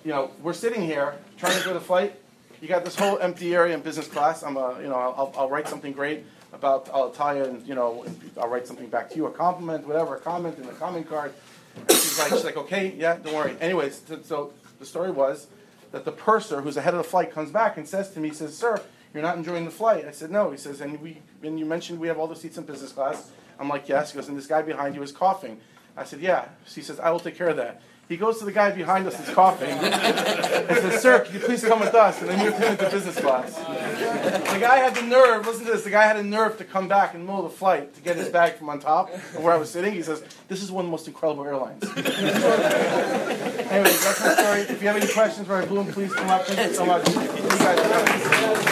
you 0.04 0.12
know, 0.12 0.32
we're 0.42 0.54
sitting 0.54 0.82
here 0.82 1.16
trying 1.38 1.54
to 1.54 1.58
enjoy 1.60 1.74
the 1.74 1.80
flight. 1.80 2.16
You 2.62 2.68
got 2.68 2.86
this 2.86 2.96
whole 2.96 3.20
empty 3.20 3.54
area 3.54 3.76
in 3.76 3.82
business 3.82 4.08
class. 4.08 4.44
I'm, 4.44 4.58
a, 4.58 4.80
you 4.82 4.88
know, 4.88 4.96
I'll, 4.96 5.34
I'll 5.38 5.50
write 5.50 5.68
something 5.68 5.94
great 5.94 6.24
about 6.54 6.86
Alitalia, 6.88 7.48
and 7.48 7.68
you 7.68 7.76
know, 7.76 8.06
I'll 8.40 8.48
write 8.48 8.66
something 8.66 8.88
back 8.88 9.10
to 9.12 9.18
you, 9.18 9.26
a 9.26 9.32
compliment, 9.32 9.86
whatever, 9.88 10.16
a 10.16 10.20
comment 10.20 10.58
in 10.58 10.66
the 10.66 10.74
comment 10.74 11.08
card. 11.08 11.34
And 11.76 11.92
she's 11.92 12.18
like, 12.18 12.30
she's 12.30 12.46
like, 12.46 12.58
okay, 12.58 12.96
yeah, 12.98 13.18
don't 13.18 13.36
worry. 13.36 13.56
Anyways, 13.60 14.02
so, 14.08 14.22
so 14.24 14.54
the 14.80 14.86
story 14.86 15.12
was 15.12 15.48
that 15.92 16.06
the 16.06 16.12
purser, 16.12 16.62
who's 16.62 16.78
ahead 16.78 16.94
of 16.94 16.98
the 17.00 17.10
flight, 17.10 17.32
comes 17.32 17.52
back 17.52 17.78
and 17.78 17.88
says 17.88 18.12
to 18.12 18.20
me, 18.20 18.32
says, 18.32 18.58
sir, 18.58 18.82
you're 19.14 19.24
not 19.24 19.38
enjoying 19.38 19.66
the 19.66 19.72
flight. 19.72 20.06
I 20.06 20.12
said, 20.12 20.32
no. 20.32 20.52
He 20.52 20.58
says, 20.58 20.82
and 20.82 21.02
we, 21.02 21.22
and 21.44 21.60
you 21.60 21.66
mentioned 21.66 22.00
we 22.00 22.08
have 22.08 22.18
all 22.18 22.28
the 22.28 22.36
seats 22.36 22.58
in 22.58 22.64
business 22.64 22.92
class. 22.92 23.32
I'm 23.60 23.70
like, 23.70 23.88
yes. 23.88 24.12
He 24.12 24.18
goes, 24.18 24.28
and 24.28 24.38
this 24.38 24.48
guy 24.48 24.62
behind 24.62 24.96
you 24.96 25.04
is 25.04 25.12
coughing. 25.12 25.60
I 25.98 26.04
said, 26.04 26.22
yeah. 26.22 26.50
She 26.66 26.82
says, 26.82 27.00
I 27.00 27.12
will 27.12 27.20
take 27.20 27.36
care 27.36 27.50
of 27.50 27.58
that. 27.58 27.82
He 28.08 28.18
goes 28.18 28.38
to 28.38 28.46
the 28.46 28.52
guy 28.52 28.70
behind 28.70 29.08
us 29.08 29.18
that's 29.18 29.34
coughing 29.34 29.72
and 29.72 30.78
says, 30.78 31.02
Sir, 31.02 31.22
can 31.22 31.34
you 31.34 31.40
please 31.40 31.66
come 31.66 31.80
with 31.80 31.96
us? 31.96 32.22
And 32.22 32.30
they 32.30 32.38
moved 32.38 32.58
him 32.58 32.74
into 32.74 32.88
business 32.92 33.20
class. 33.20 33.56
The 33.56 34.60
guy 34.60 34.78
had 34.78 34.94
the 34.94 35.02
nerve, 35.02 35.48
listen 35.48 35.66
to 35.66 35.72
this, 35.72 35.84
the 35.84 35.90
guy 35.90 36.04
had 36.04 36.18
the 36.18 36.24
nerve 36.24 36.56
to 36.60 36.66
come 36.66 36.88
back 36.88 37.16
in 37.16 37.22
the 37.22 37.26
middle 37.26 37.44
of 37.44 37.52
the 37.52 37.58
flight 37.58 37.96
to 37.96 38.02
get 38.02 38.16
his 38.16 38.30
bag 38.30 38.58
from 38.58 38.70
on 38.70 38.80
top 38.80 39.12
of 39.12 39.42
where 39.42 39.54
I 39.54 39.58
was 39.58 39.72
sitting. 39.72 39.92
He 39.92 40.04
says, 40.04 40.24
This 40.48 40.62
is 40.62 40.72
one 40.72 40.86
of 40.86 40.90
the 40.90 40.92
most 40.92 41.08
incredible 41.08 41.46
airlines. 41.46 41.84
anyway, 41.98 42.04
that's 43.90 44.24
my 44.24 44.36
story. 44.36 44.62
If 44.62 44.84
you 44.84 44.88
have 44.88 44.98
any 44.98 45.12
questions 45.12 45.48
for 45.48 45.66
Bloom, 45.66 45.92
please 45.92 46.14
come 46.14 46.30
up. 46.30 46.46
Thank 46.46 46.70
you 46.70 46.76
so 46.76 46.86
much. 46.86 47.08
You 47.08 47.16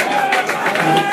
guys 0.03 1.12